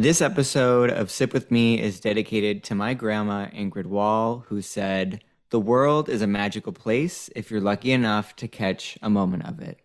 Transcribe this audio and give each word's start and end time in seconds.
This 0.00 0.20
episode 0.20 0.90
of 0.90 1.10
Sip 1.10 1.32
With 1.32 1.50
Me 1.50 1.82
is 1.82 1.98
dedicated 1.98 2.62
to 2.62 2.76
my 2.76 2.94
grandma, 2.94 3.46
Ingrid 3.46 3.86
Wall, 3.86 4.44
who 4.46 4.62
said, 4.62 5.24
The 5.50 5.58
world 5.58 6.08
is 6.08 6.22
a 6.22 6.26
magical 6.28 6.72
place 6.72 7.28
if 7.34 7.50
you're 7.50 7.60
lucky 7.60 7.90
enough 7.90 8.36
to 8.36 8.46
catch 8.46 8.96
a 9.02 9.10
moment 9.10 9.46
of 9.46 9.58
it. 9.58 9.80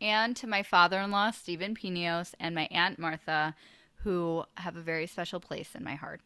And 0.00 0.34
to 0.36 0.46
my 0.46 0.62
father 0.62 0.98
in 1.00 1.10
law, 1.10 1.32
Stephen 1.32 1.74
Pinos, 1.74 2.34
and 2.40 2.54
my 2.54 2.66
Aunt 2.70 2.98
Martha, 2.98 3.54
who 3.96 4.44
have 4.56 4.76
a 4.76 4.80
very 4.80 5.06
special 5.06 5.38
place 5.38 5.74
in 5.74 5.84
my 5.84 5.96
heart. 5.96 6.22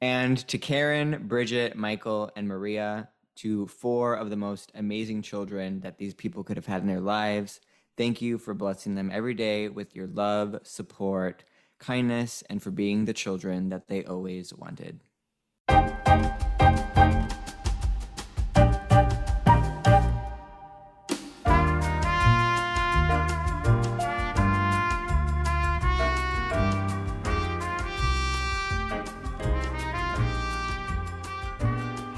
And 0.00 0.38
to 0.48 0.56
Karen, 0.56 1.28
Bridget, 1.28 1.76
Michael, 1.76 2.30
and 2.34 2.48
Maria, 2.48 3.10
to 3.34 3.66
four 3.66 4.14
of 4.14 4.30
the 4.30 4.36
most 4.36 4.72
amazing 4.74 5.20
children 5.20 5.80
that 5.80 5.98
these 5.98 6.14
people 6.14 6.42
could 6.42 6.56
have 6.56 6.64
had 6.64 6.80
in 6.80 6.88
their 6.88 7.00
lives. 7.00 7.60
Thank 7.98 8.22
you 8.22 8.38
for 8.38 8.54
blessing 8.54 8.94
them 8.94 9.10
every 9.12 9.34
day 9.34 9.68
with 9.68 9.94
your 9.94 10.06
love, 10.06 10.58
support, 10.62 11.44
kindness, 11.82 12.42
and 12.48 12.62
for 12.62 12.70
being 12.70 13.04
the 13.04 13.12
children 13.12 13.68
that 13.68 13.88
they 13.88 14.04
always 14.04 14.54
wanted. 14.54 15.00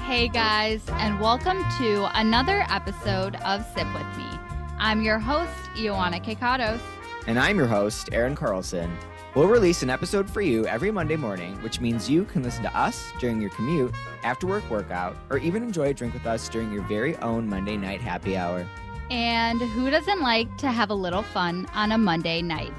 Hey 0.05 0.29
guys, 0.29 0.81
and 0.91 1.19
welcome 1.19 1.57
to 1.79 2.07
another 2.17 2.65
episode 2.69 3.35
of 3.37 3.65
Sip 3.75 3.91
With 3.93 4.17
Me. 4.17 4.39
I'm 4.77 5.01
your 5.01 5.19
host, 5.19 5.51
Ioana 5.75 6.23
Kekatos. 6.23 6.79
And 7.27 7.39
I'm 7.39 7.57
your 7.57 7.67
host, 7.67 8.09
Aaron 8.11 8.35
Carlson. 8.35 8.95
We'll 9.35 9.49
release 9.49 9.83
an 9.83 9.89
episode 9.89 10.29
for 10.29 10.39
you 10.39 10.65
every 10.65 10.91
Monday 10.91 11.17
morning, 11.17 11.61
which 11.61 11.81
means 11.81 12.09
you 12.09 12.23
can 12.23 12.41
listen 12.41 12.63
to 12.63 12.73
us 12.73 13.11
during 13.19 13.41
your 13.41 13.49
commute, 13.49 13.93
after 14.23 14.47
work 14.47 14.63
workout, 14.69 15.17
or 15.29 15.37
even 15.39 15.61
enjoy 15.61 15.89
a 15.89 15.93
drink 15.93 16.13
with 16.13 16.25
us 16.25 16.47
during 16.47 16.71
your 16.71 16.83
very 16.83 17.17
own 17.17 17.45
Monday 17.49 17.75
night 17.75 17.99
happy 17.99 18.37
hour. 18.37 18.65
And 19.11 19.59
who 19.59 19.89
doesn't 19.89 20.21
like 20.21 20.55
to 20.59 20.71
have 20.71 20.89
a 20.89 20.93
little 20.93 21.21
fun 21.21 21.67
on 21.73 21.91
a 21.91 21.97
Monday 21.97 22.41
night? 22.41 22.71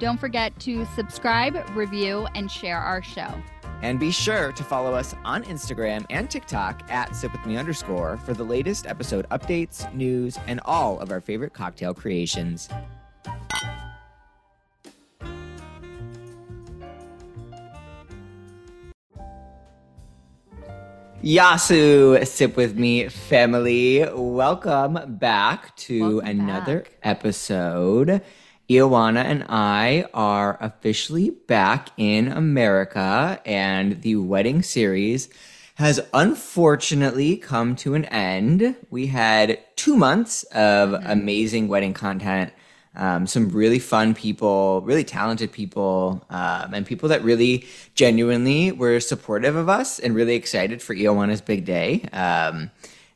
Don't 0.00 0.18
forget 0.18 0.58
to 0.60 0.84
subscribe, 0.96 1.56
review, 1.76 2.26
and 2.34 2.50
share 2.50 2.78
our 2.78 3.04
show. 3.04 3.32
And 3.80 4.00
be 4.00 4.10
sure 4.10 4.50
to 4.50 4.64
follow 4.64 4.92
us 4.92 5.14
on 5.24 5.44
Instagram 5.44 6.04
and 6.10 6.28
TikTok 6.28 6.90
at 6.90 7.10
sipwithme 7.10 7.56
underscore 7.56 8.16
for 8.16 8.34
the 8.34 8.42
latest 8.42 8.84
episode 8.88 9.28
updates, 9.28 9.94
news, 9.94 10.38
and 10.48 10.60
all 10.64 10.98
of 10.98 11.12
our 11.12 11.20
favorite 11.20 11.52
cocktail 11.52 11.94
creations. 11.94 12.68
Yasu, 21.22 22.26
sip 22.26 22.56
with 22.56 22.78
me, 22.78 23.06
family. 23.10 24.08
Welcome 24.10 25.18
back 25.18 25.76
to 25.76 26.14
Welcome 26.14 26.28
another 26.28 26.78
back. 26.78 26.92
episode. 27.02 28.22
Ioana 28.70 29.22
and 29.22 29.44
I 29.50 30.06
are 30.14 30.56
officially 30.62 31.28
back 31.28 31.90
in 31.98 32.28
America, 32.28 33.38
and 33.44 34.00
the 34.00 34.16
wedding 34.16 34.62
series 34.62 35.28
has 35.74 36.00
unfortunately 36.14 37.36
come 37.36 37.76
to 37.76 37.92
an 37.94 38.06
end. 38.06 38.76
We 38.88 39.08
had 39.08 39.58
two 39.76 39.98
months 39.98 40.44
of 40.44 40.90
mm-hmm. 40.90 41.06
amazing 41.06 41.68
wedding 41.68 41.92
content, 41.92 42.50
um, 42.96 43.26
some 43.26 43.48
really 43.50 43.78
fun 43.78 44.14
people, 44.14 44.80
really 44.82 45.04
talented 45.04 45.52
people, 45.52 46.24
um, 46.30 46.74
and 46.74 46.84
people 46.84 47.08
that 47.10 47.22
really 47.22 47.64
genuinely 47.94 48.72
were 48.72 48.98
supportive 49.00 49.54
of 49.56 49.68
us 49.68 49.98
and 50.00 50.14
really 50.14 50.34
excited 50.34 50.82
for 50.82 50.94
Ioana's 50.94 51.40
big 51.40 51.64
day. 51.64 52.02
Um, 52.12 52.70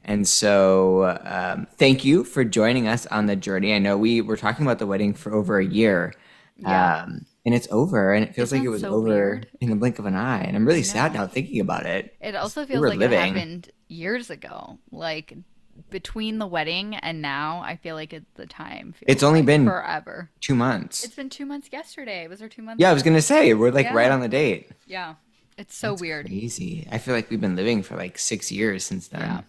and 0.05 0.29
so, 0.29 1.19
um, 1.25 1.67
thank 1.77 2.05
you 2.05 2.25
for 2.25 2.45
joining 2.45 2.87
us 2.87 3.07
on 3.07 3.27
the 3.27 3.37
journey. 3.37 3.75
I 3.75 3.79
know 3.79 3.97
we 3.97 4.21
were 4.21 4.37
talking 4.37 4.65
about 4.65 4.79
the 4.79 4.87
wedding 4.87 5.15
for 5.15 5.33
over 5.35 5.59
a 5.59 5.65
year, 5.65 6.13
Yeah. 6.59 7.03
um, 7.05 7.27
and 7.47 7.55
it's 7.55 7.67
over, 7.71 8.13
and 8.13 8.25
it 8.25 8.35
feels 8.35 8.53
like 8.53 8.63
it 8.63 8.69
was 8.69 8.83
so 8.83 8.95
over 8.95 9.09
weird? 9.09 9.49
in 9.61 9.71
the 9.71 9.77
blink 9.77 9.99
of 9.99 10.07
an 10.07 10.15
eye. 10.15 10.43
And 10.43 10.57
I'm 10.57 10.67
really 10.67 10.83
sad 10.83 11.15
now 11.15 11.27
thinking 11.27 11.61
about 11.61 11.85
it. 11.87 12.15
It 12.21 12.35
also 12.37 12.65
feels 12.65 12.81
were 12.81 12.91
like 12.91 12.99
living. 12.99 13.19
it 13.19 13.23
happened 13.35 13.71
years 13.89 14.31
ago. 14.31 14.79
Like 14.91 15.35
between 15.91 16.39
the 16.39 16.47
wedding 16.47 16.95
and 16.97 17.21
now, 17.23 17.61
I 17.65 17.77
feel 17.77 17.95
like 17.95 18.13
it's 18.13 18.27
the 18.35 18.47
time 18.47 18.95
It's 19.03 19.23
only 19.23 19.41
like 19.41 19.47
been 19.47 19.65
forever. 19.67 20.31
two 20.41 20.55
months. 20.55 21.05
It's 21.05 21.15
been 21.15 21.31
two 21.31 21.47
months 21.47 21.69
yesterday. 21.73 22.27
Was 22.29 22.41
there 22.41 22.49
two 22.49 22.63
months? 22.63 22.81
yeah, 22.81 22.91
I 22.91 22.95
was 22.95 23.03
gonna 23.03 23.23
say 23.23 23.55
we're 23.55 23.71
like 23.71 23.93
right 23.93 24.11
on 24.11 24.21
the 24.21 24.29
date. 24.29 24.71
Yeah. 24.87 25.15
It's 25.57 25.77
so 25.77 25.91
That's 25.91 26.01
weird. 26.03 26.27
Crazy. 26.27 26.89
I 26.91 26.99
feel 26.99 27.15
like 27.15 27.31
we've 27.31 27.41
been 27.41 27.55
living 27.57 27.83
for 27.85 27.97
like 27.97 28.19
six 28.19 28.51
years 28.51 28.85
since 28.85 29.09
then. 29.09 29.21
Yeah. 29.21 29.41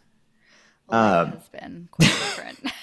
Life 0.87 1.27
Um, 1.27 1.31
has 1.31 1.47
been 1.49 1.87
quite 1.91 2.05
different. 2.09 2.59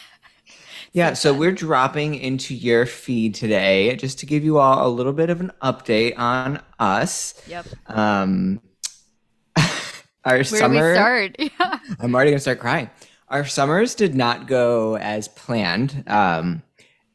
Yeah, 0.95 1.15
so 1.15 1.33
we're 1.33 1.53
dropping 1.53 2.17
into 2.17 2.55
your 2.55 2.85
feed 2.85 3.35
today 3.35 3.97
just 3.97 4.19
to 4.19 4.27
give 4.27 4.45
you 4.45 4.59
all 4.59 4.87
a 4.87 4.91
little 4.93 5.15
bit 5.15 5.31
of 5.31 5.41
an 5.41 5.51
update 5.63 6.19
on 6.19 6.61
us. 6.79 7.33
yep. 7.49 7.65
Um, 7.87 8.61
our 9.57 10.35
Where 10.37 10.45
summer. 10.45 10.81
do 10.81 10.89
we 10.89 10.95
start? 10.95 11.37
Yeah. 11.39 11.79
I'm 11.99 12.15
already 12.15 12.31
gonna 12.33 12.41
start 12.41 12.61
crying. 12.61 12.91
Our 13.33 13.47
summers 13.47 13.95
did 13.95 14.15
not 14.15 14.47
go 14.47 14.97
as 14.99 15.27
planned. 15.27 16.05
Um, 16.07 16.63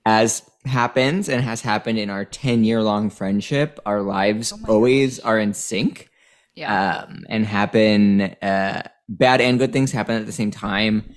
as 0.03 0.41
happens 0.66 1.29
and 1.29 1.44
has 1.44 1.61
happened 1.61 2.00
in 2.00 2.09
our 2.09 2.25
10 2.25 2.63
year 2.63 2.81
long 2.81 3.09
friendship, 3.09 3.79
our 3.85 4.01
lives 4.01 4.51
Oh 4.51 4.73
always 4.73 5.19
are 5.19 5.38
in 5.39 5.53
sync 5.53 6.09
Yeah. 6.55 7.03
um, 7.07 7.23
and 7.29 7.45
happen. 7.45 8.22
Uh, 8.41 8.81
bad 9.07 9.41
and 9.41 9.59
good 9.59 9.72
things 9.72 9.91
happen 9.91 10.16
at 10.16 10.25
the 10.25 10.31
same 10.31 10.50
time. 10.51 11.13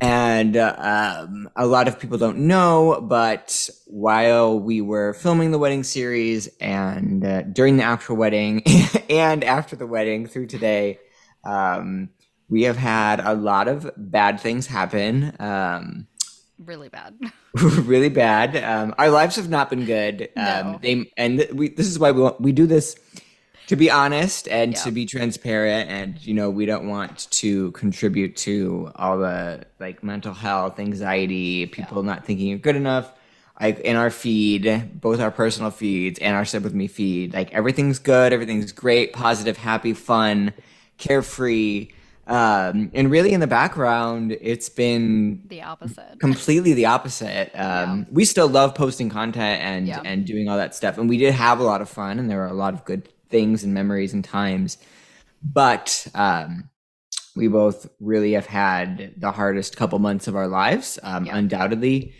And 0.00 0.56
uh, 0.56 1.18
um, 1.28 1.48
a 1.54 1.66
lot 1.66 1.86
of 1.86 2.00
people 2.00 2.18
don't 2.18 2.38
know, 2.48 3.00
but 3.02 3.70
while 3.86 4.58
we 4.58 4.80
were 4.80 5.12
filming 5.14 5.52
the 5.52 5.58
wedding 5.58 5.84
series 5.84 6.48
and 6.58 7.24
uh, 7.24 7.42
during 7.42 7.76
the 7.76 7.84
actual 7.84 8.16
wedding 8.16 8.62
and 9.10 9.44
after 9.44 9.76
the 9.76 9.86
wedding 9.86 10.26
through 10.26 10.46
today, 10.46 10.98
um, 11.44 12.08
we 12.52 12.64
have 12.64 12.76
had 12.76 13.18
a 13.20 13.32
lot 13.32 13.66
of 13.66 13.90
bad 13.96 14.38
things 14.38 14.66
happen. 14.66 15.34
Um, 15.40 16.06
really 16.58 16.90
bad. 16.90 17.18
really 17.54 18.10
bad. 18.10 18.54
Um, 18.62 18.94
our 18.98 19.08
lives 19.08 19.36
have 19.36 19.48
not 19.48 19.70
been 19.70 19.86
good. 19.86 20.28
Um, 20.36 20.72
No. 20.72 20.78
they 20.82 21.10
and 21.16 21.38
th- 21.38 21.52
we. 21.52 21.70
This 21.70 21.86
is 21.88 21.98
why 21.98 22.10
we 22.10 22.20
want, 22.20 22.40
we 22.42 22.52
do 22.52 22.66
this 22.66 22.94
to 23.68 23.76
be 23.76 23.90
honest 23.90 24.48
and 24.48 24.72
Yeah. 24.74 24.80
to 24.82 24.90
be 24.92 25.06
transparent. 25.06 25.88
And 25.88 26.24
you 26.26 26.34
know, 26.34 26.50
we 26.50 26.66
don't 26.66 26.88
want 26.88 27.26
to 27.42 27.70
contribute 27.72 28.36
to 28.48 28.90
all 28.96 29.16
the 29.18 29.64
like 29.80 30.04
mental 30.04 30.34
health, 30.34 30.78
anxiety, 30.78 31.64
people 31.66 32.02
not 32.02 32.26
thinking 32.26 32.48
you're 32.48 32.58
good 32.58 32.76
enough. 32.76 33.10
Like 33.60 33.78
in 33.80 33.96
our 33.96 34.10
feed, 34.10 35.00
both 35.00 35.20
our 35.20 35.30
personal 35.30 35.70
feeds 35.70 36.18
and 36.18 36.36
our 36.36 36.44
Sip 36.44 36.64
with 36.64 36.74
Me 36.74 36.86
feed, 36.86 37.32
like 37.32 37.50
everything's 37.54 37.98
good, 37.98 38.32
everything's 38.34 38.72
great, 38.72 39.14
positive, 39.14 39.56
happy, 39.56 39.94
fun, 39.94 40.52
carefree. 40.98 41.88
Um, 42.26 42.90
and 42.94 43.10
really 43.10 43.32
in 43.32 43.40
the 43.40 43.46
background, 43.48 44.36
it's 44.40 44.68
been 44.68 45.42
The 45.46 45.62
opposite. 45.62 46.20
completely 46.20 46.72
the 46.72 46.86
opposite. 46.86 47.50
Um, 47.58 48.06
We 48.12 48.24
still 48.24 48.48
love 48.48 48.74
posting 48.74 49.08
content 49.10 49.60
and 49.62 49.86
Yeah. 49.88 50.02
and 50.04 50.24
doing 50.24 50.48
all 50.48 50.56
that 50.56 50.74
stuff, 50.74 50.98
and 50.98 51.08
we 51.08 51.18
did 51.18 51.34
have 51.34 51.58
a 51.58 51.64
lot 51.64 51.80
of 51.80 51.88
fun, 51.88 52.18
and 52.20 52.30
there 52.30 52.38
were 52.38 52.46
a 52.46 52.52
lot 52.54 52.74
of 52.74 52.84
good 52.84 53.08
things 53.28 53.64
and 53.64 53.74
memories 53.74 54.12
and 54.14 54.22
times. 54.24 54.78
But 55.42 56.06
um, 56.14 56.68
we 57.34 57.48
both 57.48 57.88
really 57.98 58.32
have 58.32 58.46
had 58.46 59.14
the 59.16 59.32
hardest 59.32 59.76
couple 59.76 59.98
months 59.98 60.28
of 60.28 60.36
our 60.36 60.46
lives, 60.46 60.98
um, 61.02 61.24
Yeah. 61.26 61.36
undoubtedly. 61.36 62.14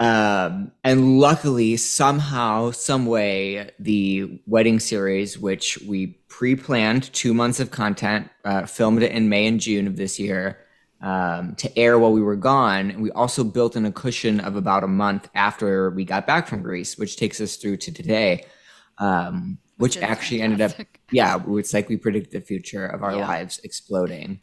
Um, 0.00 0.72
and 0.82 1.20
luckily, 1.20 1.76
somehow, 1.76 2.70
some 2.70 3.04
way, 3.04 3.70
the 3.78 4.40
wedding 4.46 4.80
series, 4.80 5.38
which 5.38 5.78
we 5.86 6.18
pre-planned 6.28 7.12
two 7.12 7.34
months 7.34 7.60
of 7.60 7.70
content, 7.70 8.30
uh, 8.46 8.64
filmed 8.64 9.02
it 9.02 9.12
in 9.12 9.28
May 9.28 9.46
and 9.46 9.60
June 9.60 9.86
of 9.86 9.96
this 9.96 10.18
year 10.18 10.58
um, 11.02 11.54
to 11.56 11.78
air 11.78 11.98
while 11.98 12.12
we 12.12 12.22
were 12.22 12.34
gone. 12.36 12.90
And 12.90 13.02
we 13.02 13.10
also 13.10 13.44
built 13.44 13.76
in 13.76 13.84
a 13.84 13.92
cushion 13.92 14.40
of 14.40 14.56
about 14.56 14.84
a 14.84 14.88
month 14.88 15.28
after 15.34 15.90
we 15.90 16.06
got 16.06 16.26
back 16.26 16.48
from 16.48 16.62
Greece, 16.62 16.96
which 16.96 17.16
takes 17.16 17.38
us 17.38 17.56
through 17.56 17.76
to 17.78 17.92
today, 17.92 18.46
um, 18.96 19.58
which, 19.76 19.98
actually 19.98 20.40
ended 20.40 20.62
up, 20.62 20.72
yeah, 21.12 21.38
it's 21.46 21.74
like 21.74 21.90
we 21.90 21.98
predicted 21.98 22.32
the 22.32 22.46
future 22.46 22.86
of 22.86 23.02
our 23.02 23.12
Yeah. 23.16 23.26
lives 23.28 23.60
exploding. 23.64 24.40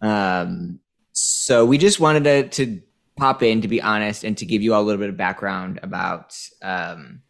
Um, 0.00 0.78
so 1.12 1.66
we 1.66 1.78
just 1.78 1.98
wanted 1.98 2.24
to, 2.24 2.48
to 2.48 2.80
pop 3.20 3.42
in, 3.42 3.60
to 3.60 3.68
be 3.68 3.80
honest, 3.82 4.24
and 4.24 4.36
to 4.38 4.46
give 4.46 4.62
you 4.62 4.72
all 4.74 4.82
a 4.82 4.86
little 4.86 4.98
bit 4.98 5.10
of 5.10 5.16
background 5.16 5.78
about. 5.82 6.36
Um, 6.62 7.22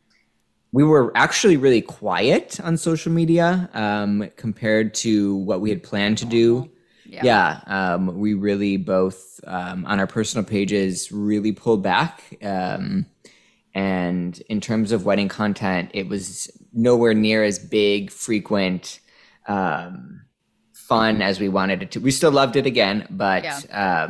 we 0.73 0.85
were 0.85 1.11
actually 1.17 1.57
really 1.57 1.83
quiet 1.83 2.61
on 2.61 2.77
social 2.77 3.11
media 3.11 3.69
um, 3.75 4.31
compared 4.37 4.95
to 4.95 5.35
what 5.35 5.61
we 5.61 5.69
had 5.69 5.83
planned 5.83 6.19
to 6.19 6.25
do. 6.27 6.71
Yeah. 7.05 7.25
Yeah, 7.25 7.61
um, 7.67 8.19
we 8.21 8.35
really 8.35 8.77
both 8.77 9.41
um, 9.45 9.85
on 9.85 9.99
our 9.99 10.07
personal 10.07 10.45
pages 10.45 11.11
really 11.11 11.51
pulled 11.51 11.83
back. 11.83 12.23
Um, 12.41 13.07
and 13.75 14.41
in 14.49 14.61
terms 14.61 14.93
of 14.93 15.05
wedding 15.05 15.29
content, 15.29 15.91
it 15.93 16.09
was 16.09 16.49
nowhere 16.73 17.15
near 17.15 17.43
as 17.43 17.59
big, 17.59 18.13
frequent, 18.13 19.01
um, 19.49 20.23
fun 20.73 21.21
as 21.21 21.41
we 21.41 21.49
wanted 21.49 21.83
it 21.83 21.91
to. 21.93 22.01
We 22.01 22.13
still 22.13 22.31
loved 22.31 22.55
it 22.55 22.67
again, 22.67 23.09
but 23.11 23.43
Yeah. 23.43 24.05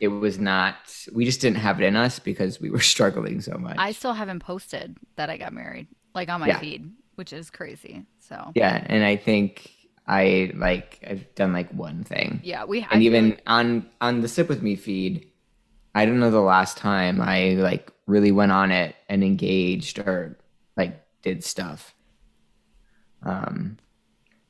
It 0.00 0.08
was 0.08 0.38
not. 0.38 0.76
We 1.12 1.24
just 1.24 1.40
didn't 1.40 1.58
have 1.58 1.80
it 1.80 1.84
in 1.84 1.96
us 1.96 2.18
because 2.18 2.60
we 2.60 2.70
were 2.70 2.80
struggling 2.94 3.40
so 3.40 3.56
much. 3.58 3.76
I 3.78 3.92
still 3.92 4.12
haven't 4.12 4.40
posted 4.40 4.96
that 5.16 5.30
I 5.30 5.36
got 5.36 5.52
married, 5.52 5.86
like 6.14 6.28
on 6.28 6.40
my 6.40 6.48
Yeah. 6.48 6.58
feed, 6.58 6.92
which 7.14 7.32
is 7.32 7.50
crazy. 7.50 8.04
So 8.20 8.52
yeah, 8.54 8.84
and 8.86 9.04
I 9.04 9.16
think 9.16 9.70
I 10.06 10.52
like 10.54 11.00
I've 11.08 11.34
done 11.34 11.52
like 11.52 11.70
one 11.72 12.04
thing. 12.04 12.40
yeah, 12.44 12.64
we 12.64 12.86
and 12.90 13.02
even 13.02 13.30
like- 13.30 13.42
on 13.46 13.88
on 14.00 14.20
the 14.20 14.28
sip 14.28 14.48
with 14.48 14.62
me 14.62 14.76
feed 14.76 15.30
i 15.94 16.04
don't 16.04 16.20
know 16.20 16.30
the 16.30 16.38
last 16.40 16.76
time 16.76 17.22
i 17.22 17.52
like 17.54 17.90
really 18.06 18.30
went 18.30 18.52
on 18.52 18.70
it 18.70 18.94
and 19.08 19.24
engaged 19.24 19.98
or 19.98 20.38
like 20.76 21.02
did 21.22 21.42
stuff 21.42 21.94
um 23.22 23.78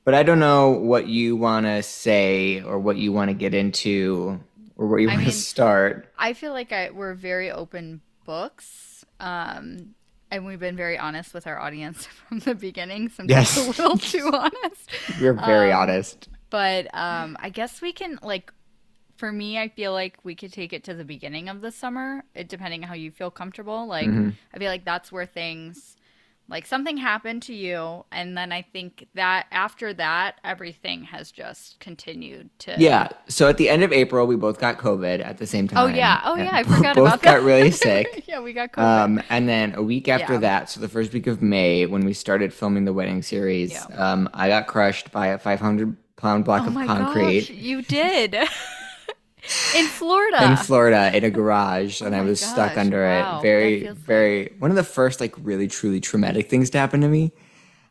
but 0.04 0.12
i 0.12 0.22
don't 0.24 0.40
know 0.40 0.70
what 0.70 1.06
you 1.06 1.36
want 1.36 1.64
to 1.66 1.82
say 1.84 2.60
or 2.62 2.78
what 2.80 2.96
you 2.96 3.12
want 3.12 3.28
to 3.28 3.34
get 3.34 3.54
into 3.54 4.40
or 4.76 4.86
where 4.86 4.98
you 4.98 5.08
I 5.08 5.14
want 5.14 5.26
to 5.26 5.32
start 5.32 6.08
I 6.18 6.32
feel 6.32 6.52
like 6.52 6.72
I, 6.72 6.90
we're 6.90 7.14
very 7.14 7.50
open 7.50 8.00
books. 8.24 9.04
Um, 9.20 9.94
and 10.30 10.44
we've 10.44 10.58
been 10.60 10.76
very 10.76 10.98
honest 10.98 11.32
with 11.34 11.46
our 11.46 11.58
audience 11.58 12.06
from 12.28 12.40
the 12.40 12.54
beginning. 12.54 13.08
Sometimes 13.08 13.56
Yes. 13.56 13.56
a 13.56 13.82
little 13.82 13.96
too 13.98 14.30
honest. 14.32 14.90
we're 15.20 15.32
very 15.32 15.72
Um, 15.72 15.80
honest 15.82 16.28
But 16.50 16.86
um, 16.94 17.36
I 17.40 17.48
guess 17.50 17.80
we 17.80 17.92
can 17.92 18.18
like. 18.22 18.52
For 19.16 19.32
me, 19.32 19.58
I 19.58 19.68
feel 19.68 19.92
like 19.94 20.18
we 20.24 20.34
could 20.34 20.52
take 20.52 20.74
it 20.74 20.84
to 20.84 20.92
the 20.94 21.04
beginning 21.04 21.48
of 21.48 21.62
the 21.62 21.72
summer, 21.72 22.22
it, 22.34 22.48
depending 22.48 22.82
on 22.82 22.88
how 22.88 22.94
you 22.94 23.10
feel 23.10 23.30
comfortable. 23.30 23.86
Like, 23.86 24.08
Mm-hmm. 24.08 24.30
I 24.52 24.58
feel 24.58 24.68
like 24.70 24.84
that's 24.84 25.10
where 25.10 25.24
things, 25.24 25.96
like 26.48 26.64
something 26.66 26.96
happened 26.96 27.42
to 27.42 27.54
you, 27.54 28.04
and 28.12 28.36
then 28.38 28.52
I 28.52 28.62
think 28.62 29.08
that 29.14 29.46
after 29.50 29.92
that, 29.94 30.36
everything 30.44 31.02
has 31.04 31.30
just 31.32 31.78
continued 31.80 32.50
to. 32.60 32.74
yeah 32.78 33.08
so 33.28 33.48
at 33.48 33.56
the 33.56 33.68
end 33.68 33.82
of 33.82 33.92
april 33.92 34.26
we 34.26 34.36
both 34.36 34.58
got 34.60 34.78
covid 34.78 35.24
at 35.24 35.38
the 35.38 35.46
same 35.46 35.66
time 35.68 35.78
Oh 35.84 35.86
yeah. 35.94 36.20
Oh 36.24 36.36
yeah. 36.36 36.50
I 36.52 36.62
forgot 36.74 36.94
both 36.96 37.06
about 37.08 37.22
that. 37.22 37.38
got 37.38 37.42
really 37.42 37.70
sick 37.70 38.24
yeah, 38.28 38.40
we 38.40 38.52
got 38.52 38.72
COVID. 38.72 38.82
Um, 39.04 39.22
and 39.30 39.48
then 39.48 39.74
a 39.74 39.82
week 39.82 40.08
after 40.08 40.34
Yeah. 40.34 40.40
that, 40.40 40.70
so 40.70 40.80
the 40.80 40.88
first 40.88 41.12
week 41.12 41.26
of 41.26 41.42
May, 41.42 41.86
when 41.86 42.04
we 42.04 42.12
started 42.12 42.52
filming 42.52 42.84
the 42.84 42.92
wedding 42.92 43.22
series, 43.22 43.72
Yeah. 43.72 43.84
um, 43.96 44.28
I 44.32 44.48
got 44.48 44.66
crushed 44.68 45.10
by 45.12 45.28
a 45.28 45.38
500 45.38 45.96
pound 46.16 46.44
block 46.44 46.62
oh 46.62 46.66
of 46.68 46.72
my 46.74 46.86
concrete 46.86 47.40
gosh, 47.48 47.50
you 47.50 47.82
did. 47.82 48.36
In 49.76 49.86
Florida. 49.86 50.44
in 50.44 50.56
Florida 50.56 51.16
in 51.16 51.24
a 51.24 51.30
garage, 51.30 52.00
and 52.00 52.14
Oh 52.14 52.18
I 52.18 52.22
was 52.22 52.40
stuck 52.40 52.76
under 52.76 53.02
wow, 53.04 53.38
it. 53.38 53.42
Very, 53.42 53.88
very 53.88 54.52
one 54.58 54.70
of 54.70 54.76
the 54.76 54.84
first 54.84 55.20
like 55.20 55.34
really 55.38 55.68
truly 55.68 56.00
traumatic 56.00 56.48
things 56.48 56.70
to 56.70 56.78
happen 56.78 57.00
to 57.02 57.08
me. 57.08 57.32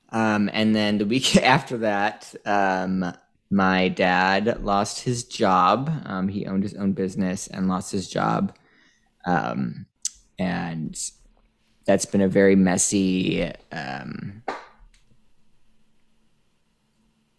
Um, 0.09 0.49
and 0.53 0.75
then 0.75 0.97
the 0.97 1.05
week 1.05 1.35
after 1.43 1.77
that, 1.79 2.33
um, 2.45 3.13
my 3.49 3.89
dad 3.89 4.63
lost 4.63 5.01
his 5.01 5.23
job. 5.23 5.91
Um, 6.05 6.27
he 6.27 6.45
owned 6.45 6.63
his 6.63 6.73
own 6.73 6.93
business 6.93 7.47
and 7.47 7.67
lost 7.67 7.91
his 7.91 8.09
job. 8.09 8.55
Um, 9.25 9.85
and 10.39 10.99
that's 11.85 12.05
been 12.05 12.21
a 12.21 12.27
very 12.27 12.55
messy 12.55 13.51
um, 13.71 14.43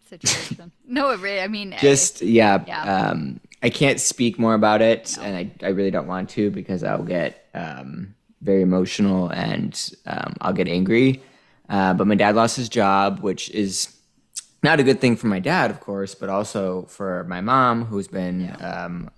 situation. 0.09 0.73
no, 0.87 1.11
it 1.11 1.21
really, 1.21 1.41
I 1.41 1.49
mean, 1.49 1.75
just 1.81 2.23
yeah, 2.23 2.65
Yeah. 2.67 3.11
I 3.67 3.71
can't 3.71 4.01
speak 4.01 4.39
more 4.39 4.55
about 4.55 4.81
it 4.81 5.19
and 5.21 5.37
I, 5.37 5.67
I 5.67 5.71
really 5.71 5.91
don't 5.91 6.07
want 6.07 6.31
to 6.31 6.53
because 6.53 6.85
i'll 6.85 7.03
get 7.03 7.49
um, 7.53 8.15
very 8.41 8.63
emotional 8.63 9.29
and 9.31 9.73
um, 10.07 10.37
i'll 10.41 10.53
get 10.53 10.69
angry. 10.69 11.21
Uh, 11.69 11.93
but 11.95 12.07
my 12.07 12.15
dad 12.15 12.37
lost 12.37 12.55
his 12.57 12.69
job 12.69 13.19
which 13.23 13.51
is 13.51 13.93
not 14.63 14.79
a 14.79 14.85
good 14.85 15.01
thing 15.01 15.17
for 15.17 15.27
my 15.27 15.41
dad 15.41 15.73
of 15.73 15.81
course 15.81 16.15
but 16.15 16.29
also 16.29 16.85
for 16.85 17.25
my 17.25 17.41
mom 17.41 17.85
who's 17.85 18.07
been 18.07 18.57
um, 18.61 19.11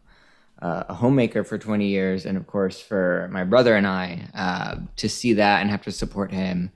uh, 0.62 0.84
a 0.88 0.94
homemaker 0.94 1.44
for 1.44 1.58
20 1.58 1.86
years 1.86 2.24
and 2.24 2.38
of 2.38 2.46
course 2.46 2.80
for 2.80 3.28
my 3.30 3.44
brother 3.44 3.76
and 3.76 3.86
i 3.86 4.26
uh, 4.34 4.76
to 4.96 5.10
see 5.10 5.34
that 5.34 5.60
and 5.60 5.70
have 5.70 5.82
to 5.82 5.92
support 5.92 6.32
him. 6.32 6.72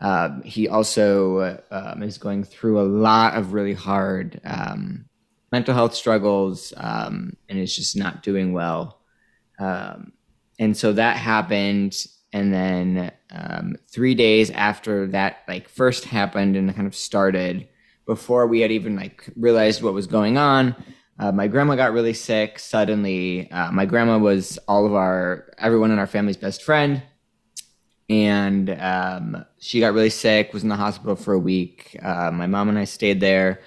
Um, 0.00 0.42
he 0.42 0.66
also 0.66 1.60
um, 1.70 2.02
is 2.02 2.18
going 2.18 2.42
through 2.42 2.80
a 2.80 2.88
lot 3.06 3.36
of 3.36 3.52
really 3.52 3.74
hard 3.74 4.40
um, 4.44 5.04
mental 5.52 5.74
health 5.74 5.94
struggles 5.94 6.72
um, 6.78 7.36
and 7.48 7.58
is 7.58 7.76
just 7.76 7.96
not 7.96 8.22
doing 8.22 8.52
well. 8.52 9.00
Um, 9.58 10.12
and 10.58 10.76
so 10.76 10.92
that 10.94 11.16
happened. 11.16 12.06
And 12.32 12.52
then 12.52 13.12
um, 13.30 13.76
three 13.88 14.14
days 14.14 14.50
after 14.50 15.06
that, 15.08 15.42
like 15.46 15.68
first 15.68 16.04
happened 16.04 16.56
and 16.56 16.74
kind 16.74 16.86
of 16.86 16.96
started, 16.96 17.68
before 18.06 18.48
we 18.48 18.60
had 18.60 18.72
even 18.72 18.96
like 18.96 19.30
realized 19.36 19.82
what 19.82 19.94
was 19.94 20.08
going 20.08 20.36
on, 20.36 20.74
uh, 21.18 21.30
my 21.30 21.46
grandma 21.46 21.76
got 21.76 21.92
really 21.92 22.14
sick 22.14 22.58
suddenly. 22.58 23.50
Uh, 23.52 23.70
my 23.70 23.86
grandma 23.86 24.18
was 24.18 24.58
all 24.66 24.86
of 24.86 24.94
our 24.94 25.52
everyone 25.58 25.92
in 25.92 25.98
our 25.98 26.06
family's 26.06 26.36
best 26.36 26.64
friend 26.64 27.02
and 28.08 28.70
um, 28.70 29.44
she 29.58 29.80
got 29.80 29.94
really 29.94 30.10
sick 30.10 30.52
was 30.52 30.62
in 30.62 30.68
the 30.68 30.76
hospital 30.76 31.16
for 31.16 31.34
a 31.34 31.38
week 31.38 31.96
uh, 32.02 32.30
my 32.30 32.46
mom 32.46 32.68
and 32.68 32.78
i 32.78 32.84
stayed 32.84 33.20
there 33.20 33.60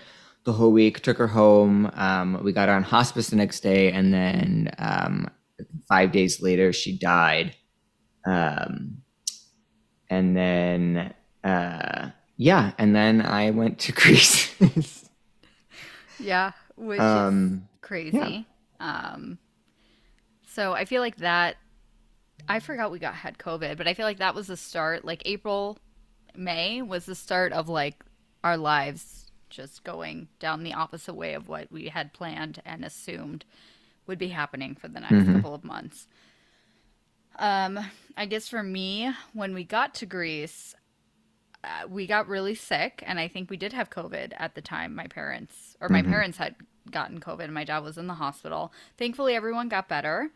the 0.45 0.53
whole 0.53 0.71
week 0.71 1.01
took 1.01 1.17
her 1.17 1.27
home 1.27 1.91
um, 1.93 2.41
we 2.43 2.51
got 2.51 2.69
her 2.69 2.75
on 2.75 2.83
hospice 2.83 3.29
the 3.29 3.35
next 3.35 3.61
day 3.61 3.91
and 3.91 4.13
then 4.13 4.71
um, 4.77 5.27
five 5.87 6.11
days 6.11 6.41
later 6.41 6.71
she 6.71 6.97
died 6.97 7.55
um, 8.25 8.97
and 10.09 10.35
then 10.35 11.13
uh, 11.43 12.09
yeah 12.37 12.71
and 12.77 12.95
then 12.95 13.21
i 13.21 13.51
went 13.51 13.79
to 13.79 13.91
greece 14.01 14.55
yeah, 16.19 16.51
which 16.75 16.99
is 16.99 17.05
um, 17.05 17.67
crazy. 17.81 18.45
Um, 18.79 19.37
so 20.47 20.73
I 20.73 20.85
feel 20.85 21.01
like 21.01 21.17
that. 21.17 21.57
I 22.47 22.59
forgot 22.59 22.91
we 22.91 22.99
got 22.99 23.15
had 23.15 23.37
COVID, 23.37 23.77
but 23.77 23.87
I 23.87 23.93
feel 23.93 24.05
like 24.05 24.19
that 24.19 24.35
was 24.35 24.47
the 24.47 24.57
start. 24.57 25.03
Like 25.03 25.23
April, 25.25 25.77
May 26.35 26.81
was 26.81 27.05
the 27.05 27.15
start 27.15 27.53
of 27.53 27.69
like 27.69 28.03
our 28.43 28.57
lives 28.57 29.24
just 29.49 29.83
going 29.83 30.27
down 30.39 30.63
the 30.63 30.73
opposite 30.73 31.13
way 31.13 31.33
of 31.33 31.47
what 31.47 31.71
we 31.71 31.87
had 31.89 32.13
planned 32.13 32.61
and 32.65 32.83
assumed 32.83 33.45
would 34.07 34.17
be 34.19 34.29
happening 34.29 34.75
for 34.75 34.87
the 34.87 34.99
next 34.99 35.13
Mhm. 35.13 35.35
couple 35.35 35.53
of 35.55 35.63
months. 35.63 36.07
Um, 37.37 37.79
I 38.15 38.25
guess 38.25 38.47
for 38.47 38.63
me, 38.63 39.11
when 39.33 39.53
we 39.53 39.63
got 39.63 39.93
to 39.95 40.05
Greece, 40.05 40.73
uh, 41.63 41.87
we 41.89 42.07
got 42.07 42.27
really 42.27 42.55
sick, 42.55 43.03
and 43.05 43.19
I 43.19 43.27
think 43.27 43.49
we 43.49 43.57
did 43.57 43.73
have 43.73 43.89
COVID 43.89 44.33
at 44.37 44.55
the 44.55 44.61
time. 44.61 44.95
My 44.95 45.07
parents, 45.07 45.75
or 45.81 45.89
my 45.89 46.01
Mhm. 46.01 46.07
parents, 46.09 46.37
had 46.37 46.55
gotten 46.91 47.19
COVID, 47.19 47.45
and 47.45 47.53
my 47.53 47.63
dad 47.63 47.79
was 47.79 47.97
in 47.97 48.07
the 48.07 48.13
hospital. 48.13 48.71
Thankfully, 48.97 49.33
everyone 49.35 49.67
got 49.69 49.87
better. 49.89 50.31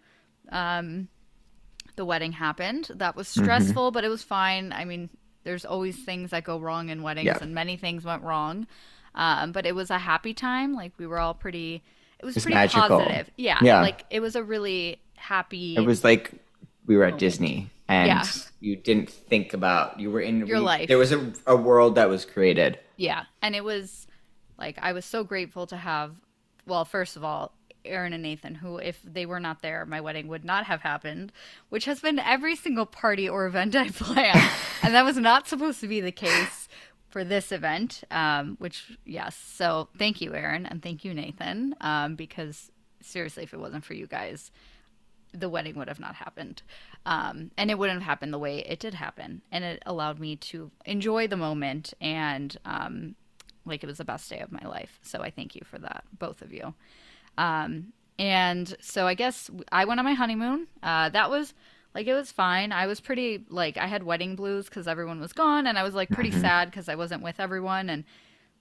Um, 0.50 1.07
the 1.95 2.05
wedding 2.05 2.31
happened. 2.33 2.86
That 2.95 3.15
was 3.15 3.27
Mm-hmm. 3.29 3.43
stressful, 3.43 3.91
but 3.91 4.03
it 4.03 4.10
was 4.10 4.24
fine. 4.24 4.74
I 4.74 4.83
mean, 4.86 5.10
there's 5.43 5.65
always 5.65 6.03
things 6.03 6.31
that 6.31 6.43
go 6.43 6.60
wrong 6.60 6.89
in 6.89 7.01
weddings, 7.03 7.27
Yeah. 7.27 7.38
and 7.41 7.53
many 7.53 7.77
things 7.77 8.03
went 8.03 8.24
wrong. 8.24 8.67
Um, 9.19 9.51
but 9.51 9.65
it 9.65 9.75
was 9.75 9.89
a 9.89 9.97
happy 9.99 10.33
time. 10.33 10.73
Like 10.73 10.93
we 10.97 11.05
were 11.05 11.19
all 11.19 11.33
pretty. 11.33 11.83
It 12.19 12.25
was 12.25 12.35
pretty 12.35 12.53
magical. 12.55 12.99
positive. 12.99 13.29
Yeah, 13.38 13.59
Yeah. 13.61 13.81
Like 13.81 14.05
it 14.09 14.19
was 14.21 14.35
a 14.35 14.43
really 14.43 15.01
happy. 15.15 15.75
it 15.75 15.81
was 15.81 16.03
like 16.03 16.31
we 16.85 16.95
were 16.97 17.03
at 17.03 17.07
Moment. 17.11 17.19
disney 17.19 17.69
and 17.88 18.07
Yeah. 18.07 18.23
you 18.61 18.75
didn't 18.75 19.09
think 19.09 19.53
about 19.53 19.99
you 19.99 20.09
were 20.11 20.21
in 20.21 20.45
Your 20.47 20.59
we- 20.59 20.63
life. 20.65 20.88
there 20.88 20.97
was 20.97 21.11
a, 21.11 21.33
a 21.45 21.55
world 21.55 21.95
that 21.95 22.07
was 22.09 22.23
created 22.25 22.79
Yeah. 22.97 23.23
And 23.41 23.55
it 23.55 23.63
was 23.63 24.07
like 24.57 24.77
I 24.81 24.93
was 24.93 25.05
so 25.05 25.23
grateful 25.23 25.67
to 25.67 25.77
have 25.77 26.15
well, 26.65 26.85
first 26.85 27.15
of 27.17 27.23
all, 27.23 27.51
Aaron 27.85 28.11
and 28.13 28.21
Nathan, 28.23 28.55
who 28.55 28.77
if 28.77 28.99
they 29.03 29.25
were 29.25 29.39
not 29.39 29.61
there, 29.61 29.85
my 29.85 30.01
wedding 30.01 30.27
would 30.27 30.43
not 30.45 30.65
have 30.65 30.81
happened, 30.81 31.31
which 31.69 31.85
has 31.85 31.99
been 32.01 32.19
every 32.19 32.55
single 32.55 32.85
party 32.85 33.27
or 33.29 33.45
event 33.47 33.75
I 33.75 33.89
planned. 33.93 34.39
and 34.83 34.93
that 34.93 35.03
was 35.05 35.17
not 35.17 35.47
supposed 35.47 35.79
to 35.81 35.88
be 35.88 35.99
the 36.01 36.11
case 36.11 36.67
for 37.09 37.23
this 37.23 37.51
event. 37.51 38.03
Um, 38.11 38.55
which 38.59 38.97
yes. 39.05 39.35
So 39.35 39.89
thank 39.97 40.21
you, 40.21 40.33
Aaron, 40.33 40.65
and 40.65 40.81
thank 40.81 41.03
you, 41.03 41.13
Nathan. 41.13 41.75
Um, 41.81 42.15
because 42.15 42.71
seriously, 43.01 43.43
if 43.43 43.53
it 43.53 43.59
wasn't 43.59 43.83
for 43.83 43.93
you 43.93 44.07
guys, 44.07 44.51
the 45.33 45.49
wedding 45.49 45.75
would 45.75 45.87
have 45.87 45.99
not 45.99 46.15
happened. 46.15 46.61
Um, 47.05 47.51
and 47.57 47.69
it 47.69 47.77
wouldn't 47.77 47.99
have 47.99 48.07
happened 48.07 48.33
the 48.33 48.39
way 48.39 48.59
it 48.59 48.79
did 48.79 48.93
happen. 48.93 49.41
And 49.51 49.63
it 49.63 49.83
allowed 49.85 50.19
me 50.19 50.35
to 50.37 50.71
enjoy 50.85 51.27
the 51.27 51.37
moment 51.37 51.93
and 52.01 52.55
um, 52.65 53.15
like 53.65 53.83
it 53.83 53.87
was 53.87 53.97
the 53.97 54.05
best 54.05 54.29
day 54.29 54.39
of 54.39 54.51
my 54.51 54.67
life. 54.67 54.99
So 55.03 55.21
I 55.21 55.29
thank 55.29 55.55
you 55.55 55.61
for 55.63 55.77
that, 55.79 56.03
both 56.17 56.41
of 56.41 56.51
you. 56.51 56.73
Um, 57.37 57.93
and 58.17 58.75
so 58.81 59.07
I 59.07 59.13
guess 59.13 59.49
I 59.71 59.85
went 59.85 59.99
on 59.99 60.05
my 60.05 60.13
honeymoon. 60.13 60.67
Uh, 60.83 61.09
that 61.09 61.29
was 61.29 61.53
like 62.00 62.08
it 62.08 62.13
was 62.15 62.32
fine. 62.32 62.72
I 62.72 62.88
was 62.88 63.00
pretty 63.01 63.46
like 63.50 63.77
I 63.77 63.88
had 63.88 64.03
wedding 64.03 64.36
blues 64.36 64.65
because 64.65 64.88
everyone 64.88 65.20
was 65.20 65.34
gone, 65.34 65.68
and 65.68 65.77
I 65.77 65.84
was 65.84 65.94
like 65.96 66.12
pretty 66.12 66.32
sad 66.32 66.72
because 66.72 66.89
I 66.89 66.96
wasn't 66.96 67.24
with 67.24 67.39
everyone. 67.39 67.89
And 67.89 68.06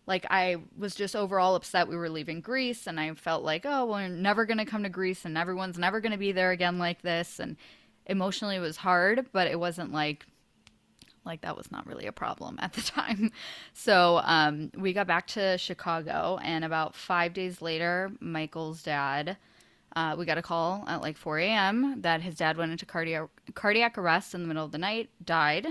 like 0.06 0.26
I 0.30 0.56
was 0.76 0.94
just 0.94 1.14
overall 1.16 1.54
upset 1.54 1.88
we 1.88 1.96
were 1.96 2.10
leaving 2.10 2.40
Greece, 2.40 2.86
and 2.86 2.98
I 3.00 3.14
felt 3.14 3.44
like 3.44 3.64
oh 3.66 3.86
well, 3.86 3.88
we're 3.90 4.08
never 4.08 4.46
gonna 4.46 4.66
come 4.66 4.82
to 4.84 4.88
Greece, 4.90 5.24
and 5.24 5.38
everyone's 5.38 5.78
never 5.78 6.00
gonna 6.00 6.18
be 6.18 6.32
there 6.32 6.52
again 6.52 6.78
like 6.78 7.02
this. 7.02 7.40
And 7.40 7.56
emotionally, 8.06 8.56
it 8.56 8.60
was 8.60 8.78
hard, 8.78 9.26
but 9.32 9.48
it 9.48 9.60
wasn't 9.60 9.92
like 9.92 10.26
Like 11.24 11.42
that 11.42 11.56
was 11.56 11.70
not 11.70 11.86
really 11.86 12.06
a 12.06 12.12
problem 12.12 12.58
at 12.60 12.72
the 12.72 12.80
time. 12.98 13.32
So 13.74 14.20
um, 14.24 14.70
we 14.76 14.92
got 14.92 15.06
back 15.06 15.26
to 15.28 15.58
Chicago, 15.58 16.38
and 16.42 16.64
about 16.64 16.94
five 16.94 17.34
days 17.34 17.60
later, 17.62 18.10
Michael's 18.20 18.82
dad. 18.82 19.36
Uh, 19.96 20.14
we 20.18 20.24
got 20.26 20.38
a 20.38 20.42
call 20.42 20.84
at 20.86 21.00
like 21.00 21.16
4 21.16 21.38
a.m. 21.38 22.02
that 22.02 22.20
his 22.20 22.34
dad 22.36 22.56
went 22.56 22.70
into 22.72 22.86
cardiac 22.86 23.28
cardiac 23.54 23.96
arrest 23.98 24.34
in 24.34 24.42
the 24.42 24.48
middle 24.48 24.64
of 24.64 24.72
the 24.72 24.78
night, 24.78 25.10
died. 25.24 25.68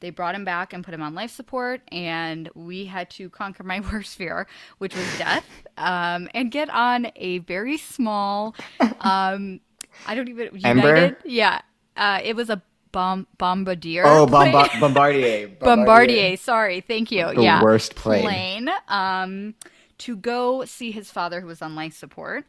They 0.00 0.10
brought 0.10 0.34
him 0.34 0.44
back 0.44 0.72
and 0.72 0.82
put 0.84 0.92
him 0.92 1.00
on 1.00 1.14
life 1.14 1.30
support, 1.30 1.80
and 1.92 2.50
we 2.56 2.86
had 2.86 3.08
to 3.10 3.30
conquer 3.30 3.62
my 3.62 3.80
worst 3.92 4.16
fear, 4.16 4.48
which 4.78 4.96
was 4.96 5.06
death, 5.16 5.46
um, 5.78 6.28
and 6.34 6.50
get 6.50 6.68
on 6.70 7.06
a 7.14 7.38
very 7.38 7.78
small, 7.78 8.56
um, 9.00 9.60
I 10.04 10.16
don't 10.16 10.28
even 10.28 10.50
United, 10.54 10.64
Embraer? 10.64 11.16
yeah, 11.24 11.60
uh, 11.96 12.18
it 12.22 12.34
was 12.34 12.50
a 12.50 12.60
bomb 12.90 13.28
bombardier. 13.38 14.02
Oh, 14.04 14.26
plane. 14.26 14.52
bomba- 14.52 14.70
Bombardier. 14.80 15.48
Bombardier. 15.60 16.36
Sorry, 16.36 16.80
thank 16.80 17.12
you. 17.12 17.32
The 17.34 17.42
yeah, 17.42 17.62
worst 17.62 17.94
plane. 17.94 18.22
Plane. 18.24 18.70
Um, 18.88 19.54
to 19.98 20.16
go 20.16 20.64
see 20.64 20.90
his 20.90 21.12
father, 21.12 21.40
who 21.40 21.46
was 21.46 21.62
on 21.62 21.76
life 21.76 21.94
support. 21.94 22.44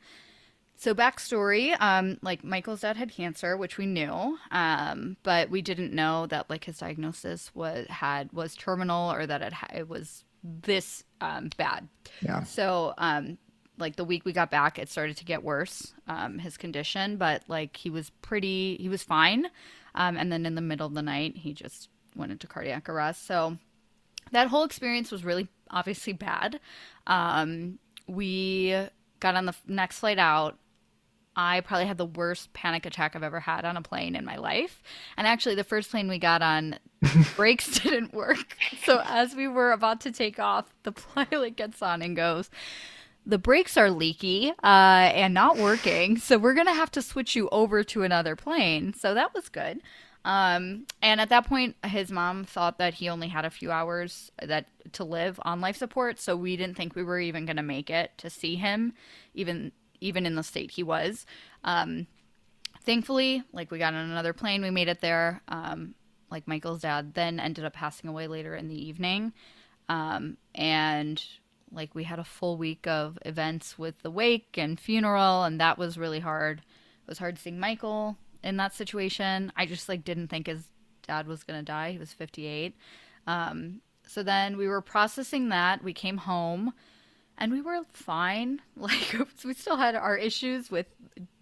So 0.84 0.94
backstory, 0.94 1.80
um, 1.80 2.18
like 2.22 2.44
Michael's 2.44 2.82
dad 2.82 2.98
had 2.98 3.10
cancer, 3.10 3.56
which 3.56 3.78
we 3.78 3.86
knew, 3.86 4.38
um, 4.52 5.16
but 5.24 5.50
we 5.50 5.62
didn't 5.62 5.94
know 5.94 6.26
that 6.26 6.50
like 6.50 6.66
his 6.66 6.80
diagnosis 6.80 7.56
was 7.56 7.88
had 7.88 8.34
was 8.34 8.54
terminal 8.54 9.10
or 9.10 9.26
that 9.26 9.42
it 9.42 9.54
it 9.74 9.88
was 9.88 10.26
this 10.44 11.06
um, 11.22 11.52
bad. 11.56 11.88
Yeah. 12.20 12.44
So 12.44 12.94
um, 12.98 13.38
like 13.78 13.96
the 13.96 14.04
week 14.04 14.26
we 14.26 14.34
got 14.34 14.52
back, 14.52 14.78
it 14.78 14.90
started 14.90 15.16
to 15.16 15.24
get 15.24 15.42
worse, 15.42 15.94
um, 16.10 16.38
his 16.38 16.58
condition, 16.58 17.16
but 17.16 17.44
like 17.48 17.78
he 17.78 17.90
was 17.90 18.10
pretty, 18.22 18.76
he 18.76 18.90
was 18.90 19.04
fine, 19.04 19.46
um, 19.96 20.18
and 20.18 20.34
then 20.34 20.46
in 20.46 20.56
the 20.56 20.62
middle 20.62 20.88
of 20.88 20.96
the 20.96 21.02
night, 21.02 21.38
he 21.38 21.54
just 21.54 21.88
went 22.14 22.34
into 22.34 22.46
cardiac 22.46 22.90
arrest. 22.90 23.26
So 23.26 23.58
that 24.34 24.50
whole 24.50 24.66
experience 24.66 25.12
was 25.12 25.24
really 25.24 25.48
obviously 25.70 26.12
bad. 26.12 26.60
Um, 27.08 27.80
we 28.06 28.76
got 29.22 29.36
on 29.36 29.46
the 29.46 29.56
next 29.66 30.00
flight 30.00 30.20
out. 30.20 30.58
I 31.36 31.62
probably 31.62 31.88
had 31.88 31.98
the 31.98 32.06
worst 32.06 32.54
panic 32.54 32.86
attack 32.86 33.16
I've 33.16 33.24
ever 33.24 33.40
had 33.40 33.66
on 33.66 33.78
a 33.78 33.82
plane 33.82 34.16
in 34.16 34.26
my 34.26 34.38
life. 34.38 34.82
And 35.18 35.26
actually, 35.26 35.56
the 35.56 35.64
first 35.64 35.92
plane 35.92 36.08
we 36.08 36.20
got 36.20 36.42
on, 36.42 36.78
brakes 37.36 37.80
didn't 37.80 38.14
work. 38.14 38.58
So 38.84 39.02
as 39.06 39.36
we 39.36 39.48
were 39.48 39.72
about 39.72 40.02
to 40.02 40.12
take 40.12 40.40
off, 40.40 40.74
the 40.84 40.92
pilot 40.92 41.56
gets 41.56 41.82
on 41.82 42.02
and 42.02 42.16
goes, 42.16 42.50
the 43.26 43.38
brakes 43.38 43.78
are 43.78 43.90
leaky 43.90 44.52
uh, 44.64 45.12
and 45.14 45.34
not 45.34 45.58
working, 45.58 46.18
so 46.18 46.38
we're 46.38 46.54
gonna 46.54 46.74
have 46.74 46.92
to 46.92 47.02
switch 47.02 47.36
you 47.36 47.48
over 47.50 47.84
to 47.84 48.04
another 48.04 48.36
plane. 48.36 48.94
So 48.94 49.14
that 49.14 49.34
was 49.34 49.50
good. 49.50 49.82
Um, 50.26 50.88
and 51.02 51.20
at 51.20 51.30
that 51.30 51.48
point, 51.48 51.76
his 51.86 52.12
mom 52.12 52.46
thought 52.46 52.78
that 52.78 52.96
he 52.96 53.10
only 53.10 53.28
had 53.28 53.44
a 53.46 53.50
few 53.50 53.72
hours 53.72 54.32
that 54.42 54.66
to 54.94 55.04
live 55.04 55.40
on 55.44 55.62
life 55.62 55.78
support, 55.78 56.20
so 56.20 56.36
we 56.36 56.56
didn't 56.58 56.76
think 56.76 56.96
we 56.96 57.04
were 57.04 57.20
even 57.20 57.46
gonna 57.46 57.64
make 57.64 57.90
it 57.90 58.12
to 58.18 58.30
see 58.30 58.56
him, 58.56 58.94
even 59.34 59.72
even 60.04 60.26
in 60.26 60.36
the 60.36 60.44
state 60.44 60.72
he 60.72 60.84
was. 60.84 61.26
Um, 61.64 62.08
thankfully, 62.84 63.44
like 63.54 63.72
we 63.72 63.80
got 63.80 63.94
on 63.94 64.10
another 64.10 64.34
plane, 64.34 64.62
we 64.62 64.70
made 64.70 64.88
it 64.88 65.02
there. 65.02 65.42
Um, 65.48 65.96
like 66.30 66.48
Michael's 66.48 66.82
dad 66.82 67.14
then 67.14 67.40
ended 67.40 67.64
up 67.64 67.74
passing 67.74 68.10
away 68.10 68.28
later 68.28 68.56
in 68.56 68.68
the 68.68 68.88
evening. 68.88 69.34
Um, 69.90 70.38
and 70.56 71.24
like 71.72 71.96
we 71.96 72.04
had 72.04 72.20
a 72.20 72.24
full 72.24 72.58
week 72.58 72.88
of 72.88 73.18
events 73.26 73.78
with 73.78 74.02
the 74.02 74.12
wake 74.12 74.58
and 74.58 74.80
funeral, 74.80 75.44
and 75.44 75.60
that 75.60 75.78
was 75.78 75.98
really 75.98 76.20
hard. 76.20 76.60
It 76.60 77.10
was 77.10 77.20
hard 77.20 77.40
seeing 77.40 77.60
Michael 77.60 78.18
in 78.44 78.58
that 78.58 78.74
situation. 78.74 79.52
I 79.56 79.66
just 79.66 79.90
like 79.90 80.04
didn't 80.04 80.28
think 80.28 80.48
his 80.48 80.68
dad 81.06 81.28
was 81.28 81.44
gonna 81.44 81.64
die. 81.64 81.92
He 81.92 81.98
was 81.98 82.14
58. 82.14 82.76
Um, 83.28 83.82
so 84.06 84.24
then 84.24 84.58
we 84.58 84.68
were 84.68 84.82
processing 84.82 85.50
that. 85.50 85.84
We 85.84 85.94
came 85.94 86.18
home, 86.18 86.74
and 87.38 87.52
we 87.52 87.62
were 87.62 87.82
fine. 87.94 88.62
Like 88.76 89.16
we 89.46 89.54
still 89.54 89.78
had 89.78 89.96
our 89.96 90.18
issues 90.18 90.70
with 90.70 90.88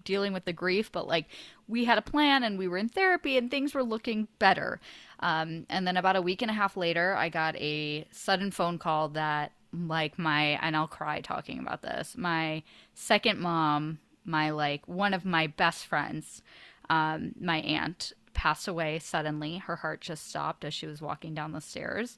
dealing 0.03 0.33
with 0.33 0.45
the 0.45 0.53
grief, 0.53 0.91
but 0.91 1.07
like 1.07 1.27
we 1.67 1.85
had 1.85 1.97
a 1.97 2.01
plan 2.01 2.43
and 2.43 2.57
we 2.57 2.67
were 2.67 2.77
in 2.77 2.89
therapy 2.89 3.37
and 3.37 3.49
things 3.49 3.73
were 3.73 3.83
looking 3.83 4.27
better. 4.39 4.79
Um, 5.19 5.65
and 5.69 5.87
then 5.87 5.97
about 5.97 6.15
a 6.15 6.21
week 6.21 6.41
and 6.41 6.51
a 6.51 6.55
half 6.55 6.75
later, 6.75 7.15
I 7.15 7.29
got 7.29 7.55
a 7.55 8.05
sudden 8.11 8.51
phone 8.51 8.77
call 8.77 9.09
that 9.09 9.53
like 9.73 10.19
my 10.19 10.59
and 10.61 10.75
I'll 10.75 10.87
cry 10.87 11.21
talking 11.21 11.59
about 11.59 11.81
this. 11.81 12.15
My 12.17 12.63
second 12.93 13.39
mom, 13.39 13.99
my 14.25 14.51
like 14.51 14.87
one 14.87 15.13
of 15.13 15.25
my 15.25 15.47
best 15.47 15.85
friends, 15.85 16.41
um, 16.89 17.33
my 17.39 17.59
aunt 17.59 18.13
passed 18.33 18.67
away 18.67 18.99
suddenly. 18.99 19.57
Her 19.57 19.77
heart 19.77 20.01
just 20.01 20.27
stopped 20.27 20.65
as 20.65 20.73
she 20.73 20.87
was 20.87 21.01
walking 21.01 21.33
down 21.33 21.53
the 21.53 21.61
stairs 21.61 22.17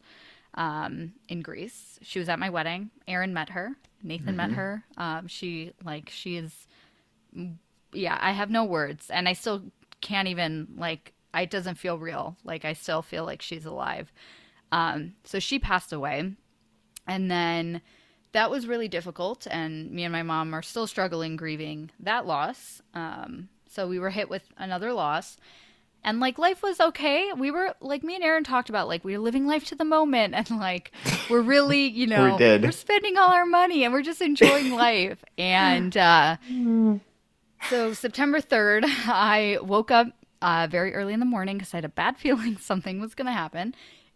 um, 0.55 1.13
in 1.29 1.41
Greece. 1.41 1.99
She 2.01 2.19
was 2.19 2.29
at 2.29 2.39
my 2.39 2.49
wedding. 2.49 2.91
Aaron 3.07 3.33
met 3.33 3.49
her. 3.49 3.71
Nathan 4.01 4.35
met 4.35 4.51
her. 4.51 4.83
Um, 4.97 5.27
she 5.27 5.73
like 5.83 6.09
she 6.09 6.37
is 6.37 6.67
yeah, 7.93 8.17
I 8.19 8.31
have 8.31 8.49
no 8.49 8.63
words, 8.63 9.09
and 9.09 9.27
I 9.27 9.33
still 9.33 9.63
can't 10.01 10.27
even 10.27 10.67
like. 10.75 11.13
It 11.35 11.49
doesn't 11.49 11.79
feel 11.79 11.97
real. 11.97 12.37
Like 12.43 12.63
I 12.63 12.73
still 12.73 13.01
feel 13.01 13.25
like 13.25 13.41
she's 13.41 13.65
alive. 13.65 14.11
Um, 14.71 15.13
so 15.23 15.39
she 15.39 15.57
passed 15.57 15.91
away, 15.91 16.33
and 17.07 17.31
then 17.31 17.81
that 18.33 18.51
was 18.51 18.67
really 18.67 18.87
difficult. 18.87 19.47
And 19.49 19.91
me 19.91 20.03
and 20.03 20.11
my 20.11 20.23
mom 20.23 20.53
are 20.53 20.61
still 20.61 20.87
struggling 20.87 21.35
grieving 21.35 21.91
that 21.99 22.25
loss. 22.25 22.81
Um, 22.93 23.49
so 23.67 23.87
we 23.87 23.99
were 23.99 24.11
hit 24.11 24.29
with 24.29 24.43
another 24.57 24.93
loss. 24.93 25.37
And 26.05 26.19
like 26.19 26.37
life 26.37 26.61
was 26.61 26.79
okay. 26.79 27.31
We 27.35 27.49
were 27.51 27.75
like 27.79 28.03
me 28.03 28.15
and 28.15 28.23
Aaron 28.23 28.43
talked 28.43 28.69
about 28.69 28.87
like 28.87 29.03
we 29.05 29.13
were 29.17 29.23
living 29.23 29.47
life 29.47 29.65
to 29.65 29.75
the 29.75 29.85
moment 29.85 30.33
and 30.37 30.49
like 30.59 30.91
we're 31.29 31.41
really, 31.41 31.87
you 31.87 32.07
know, 32.13 32.33
We 32.33 32.37
did. 32.37 32.63
we're 32.63 32.71
spending 32.71 33.17
all 33.17 33.31
our 33.31 33.45
money 33.45 33.83
and 33.83 33.93
we're 33.93 34.01
just 34.01 34.21
enjoying 34.21 34.73
life. 34.75 35.23
And 35.37 35.95
uh 35.95 36.37
so 37.69 37.93
September 37.93 38.41
3rd, 38.41 38.83
I 39.07 39.57
woke 39.61 39.89
up 39.91 40.07
uh, 40.41 40.67
very 40.69 40.93
early 40.93 41.13
in 41.13 41.21
the 41.21 41.25
morning 41.25 41.57
because 41.57 41.73
I 41.73 41.77
had 41.77 41.85
a 41.85 41.89
bad 41.89 42.17
feeling 42.17 42.57
something 42.57 42.99
was 42.99 43.15
going 43.15 43.27
to 43.27 43.31
happen. 43.31 43.73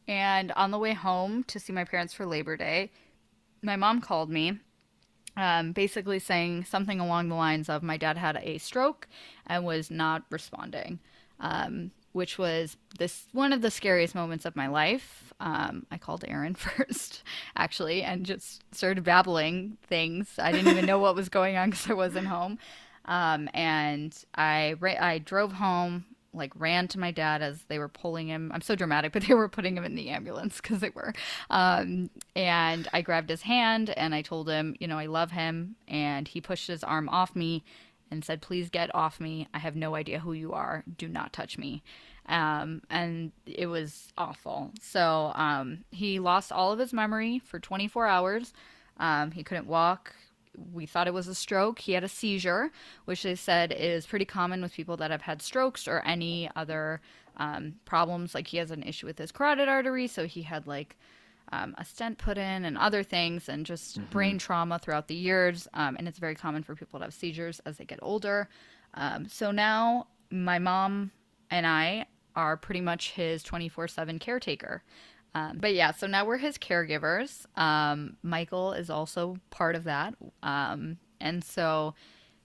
And 0.10 0.52
on 0.54 0.72
the 0.72 0.78
way 0.78 0.94
home 0.94 1.44
to 1.46 1.60
see 1.60 1.72
my 1.72 1.86
parents 1.86 2.14
for 2.14 2.26
Labor 2.26 2.58
Day, 2.58 2.92
my 3.62 3.78
mom 3.78 4.02
called 4.02 4.30
me, 4.30 4.60
um, 5.38 5.72
basically 5.72 6.20
saying 6.20 6.66
something 6.66 7.00
along 7.00 7.30
the 7.30 7.36
lines 7.36 7.70
of 7.70 7.84
my 7.84 7.96
dad 7.96 8.18
had 8.18 8.38
a 8.44 8.58
stroke 8.58 9.08
and 9.46 9.64
was 9.66 9.90
not 9.90 10.24
responding, 10.30 11.00
um, 11.40 11.92
which 12.14 12.38
was 12.38 12.78
this 12.98 13.28
one 13.32 13.54
of 13.54 13.62
the 13.62 13.72
scariest 13.72 14.16
moments 14.16 14.46
of 14.46 14.56
my 14.56 14.68
life. 14.68 15.34
Um, 15.40 15.86
I 15.92 15.98
called 15.98 16.26
Aaron 16.28 16.56
first, 16.56 17.24
actually, 17.56 18.02
and 18.02 18.26
just 18.26 18.64
started 18.74 19.04
babbling 19.04 19.78
things. 19.88 20.34
I 20.40 20.52
didn't 20.52 20.72
even 20.72 20.86
know 20.86 21.00
what 21.00 21.16
was 21.16 21.30
going 21.30 21.58
on 21.58 21.70
because 21.70 21.90
I 21.90 21.94
wasn't 21.94 22.28
home. 22.28 22.58
Um, 23.06 23.50
and 23.54 24.18
I 24.36 24.76
ra- 24.80 25.00
I 25.00 25.20
drove 25.20 25.54
home, 25.54 26.06
like 26.34 26.52
ran 26.56 26.88
to 26.90 27.00
my 27.00 27.12
dad 27.12 27.42
as 27.42 27.64
they 27.68 27.80
were 27.80 27.88
pulling 27.88 28.28
him. 28.28 28.52
I'm 28.54 28.62
so 28.62 28.76
dramatic, 28.76 29.12
but 29.14 29.24
they 29.24 29.34
were 29.34 29.48
putting 29.48 29.78
him 29.78 29.84
in 29.84 29.96
the 29.96 30.10
ambulance 30.10 30.60
because 30.60 30.80
they 30.80 30.90
were. 30.90 31.14
Um, 31.50 32.10
and 32.36 32.88
I 32.94 33.02
grabbed 33.02 33.30
his 33.30 33.44
hand 33.44 33.92
and 33.92 34.14
I 34.14 34.22
told 34.22 34.50
him, 34.50 34.76
you 34.80 34.88
know, 34.88 34.98
I 34.98 35.06
love 35.06 35.32
him. 35.32 35.76
And 35.88 36.28
he 36.28 36.42
pushed 36.42 36.68
his 36.68 36.84
arm 36.84 37.10
off 37.10 37.36
me 37.36 37.64
and 38.12 38.24
said, 38.24 38.42
"Please 38.42 38.70
get 38.70 38.94
off 38.96 39.20
me. 39.20 39.48
I 39.54 39.60
have 39.60 39.76
no 39.76 39.96
idea 39.96 40.20
who 40.20 40.34
you 40.34 40.54
are. 40.54 40.84
Do 40.98 41.08
not 41.08 41.34
touch 41.34 41.58
me." 41.58 41.84
Um, 42.28 42.82
and 42.90 43.32
it 43.46 43.68
was 43.68 44.12
awful. 44.18 44.72
So 44.82 45.32
um, 45.36 45.86
he 45.92 46.20
lost 46.20 46.52
all 46.52 46.72
of 46.72 46.80
his 46.80 46.94
memory 46.94 47.40
for 47.40 47.60
24 47.60 48.06
hours. 48.08 48.54
Um, 48.98 49.32
he 49.32 49.44
couldn't 49.44 49.68
walk 49.68 50.14
we 50.74 50.86
thought 50.86 51.08
it 51.08 51.14
was 51.14 51.28
a 51.28 51.36
stroke. 51.36 51.80
He 51.80 51.94
had 51.94 52.04
a 52.04 52.10
seizure, 52.10 52.72
which 53.06 53.24
they 53.24 53.36
said 53.36 53.72
is 53.72 54.06
pretty 54.06 54.26
common 54.26 54.62
with 54.62 54.74
people 54.74 54.98
that 54.98 55.12
have 55.12 55.22
had 55.22 55.42
strokes 55.42 55.88
or 55.88 56.02
any 56.02 56.50
other 56.56 57.02
um, 57.38 57.76
problems. 57.86 58.34
Like 58.34 58.48
he 58.48 58.58
has 58.58 58.72
an 58.72 58.84
issue 58.84 59.06
with 59.06 59.18
his 59.18 59.32
carotid 59.32 59.68
artery, 59.68 60.08
so 60.08 60.26
he 60.26 60.42
had 60.42 60.68
like 60.68 60.98
um, 61.52 61.76
a 61.78 61.86
stent 61.86 62.18
put 62.18 62.38
in 62.38 62.66
and 62.66 62.78
other 62.78 63.04
things, 63.04 63.50
and 63.50 63.66
just 63.66 64.00
brain 64.10 64.38
trauma 64.38 64.80
throughout 64.80 65.08
the 65.08 65.16
years. 65.16 65.68
Um, 65.74 65.96
and 65.98 66.08
it's 66.08 66.20
very 66.20 66.36
common 66.36 66.64
for 66.64 66.76
people 66.76 67.00
to 67.00 67.06
have 67.06 67.14
seizures 67.14 67.60
as 67.66 67.78
they 67.78 67.86
get 67.86 68.00
older. 68.02 68.50
Um, 68.94 69.28
so 69.28 69.52
now 69.52 70.08
my 70.30 70.60
mom 70.60 71.12
and 71.50 71.66
I 71.66 72.06
are 72.36 72.58
pretty 72.58 72.82
much 72.82 73.12
his 73.12 73.44
24 73.44 73.88
7 73.88 74.20
caretaker. 74.20 74.84
Um, 75.34 75.58
but 75.60 75.74
yeah, 75.74 75.92
so 75.92 76.08
now 76.08 76.26
we're 76.26 76.38
his 76.38 76.58
caregivers. 76.58 77.46
Um, 77.58 78.18
Michael 78.24 78.74
is 78.74 78.90
also 78.90 79.38
part 79.50 79.76
of 79.76 79.84
that. 79.84 80.16
Um, 80.42 80.98
and 81.20 81.44
so 81.44 81.94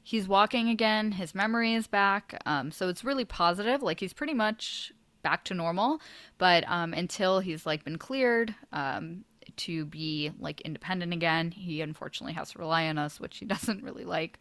he's 0.02 0.28
walking 0.28 0.68
again. 0.68 1.12
His 1.12 1.35
memory 1.35 1.75
is 1.75 1.87
back. 1.87 2.40
Um, 2.44 2.71
so 2.71 2.88
it's 2.88 3.04
really 3.04 3.25
positive. 3.25 3.82
Like 3.82 4.00
he's 4.00 4.12
pretty 4.12 4.35
much 4.35 4.92
back 5.23 5.45
to 5.45 5.55
normal. 5.55 6.00
But 6.38 6.64
um, 6.69 6.93
until 6.93 7.41
he's 7.41 7.67
like 7.67 7.85
been 7.85 7.99
cleared 7.99 8.55
um, 8.73 9.25
to 9.57 9.85
be 9.85 10.31
like 10.38 10.61
independent 10.62 11.12
again, 11.12 11.50
he 11.50 11.81
unfortunately 11.81 12.35
has 12.35 12.52
to 12.52 12.59
rely 12.59 12.87
on 12.87 12.99
us, 12.99 13.21
which 13.21 13.38
he 13.38 13.45
doesn't 13.47 13.83
really 13.83 14.05
like. 14.05 14.38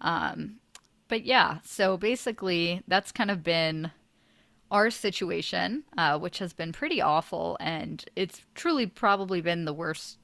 Um, 0.00 0.56
but 1.08 1.24
yeah, 1.24 1.58
so 1.64 1.96
basically 1.96 2.82
that's 2.86 3.12
kind 3.12 3.30
of 3.30 3.42
been 3.42 3.90
our 4.70 4.90
situation, 4.90 5.84
uh, 5.96 6.18
which 6.18 6.38
has 6.38 6.52
been 6.52 6.72
pretty 6.72 7.00
awful, 7.00 7.56
and 7.58 8.04
it's 8.14 8.42
truly 8.54 8.86
probably 8.86 9.40
been 9.40 9.64
the 9.64 9.72
worst 9.72 10.18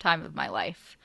time 0.00 0.22
of 0.24 0.34
my 0.34 0.48
life. 0.48 0.98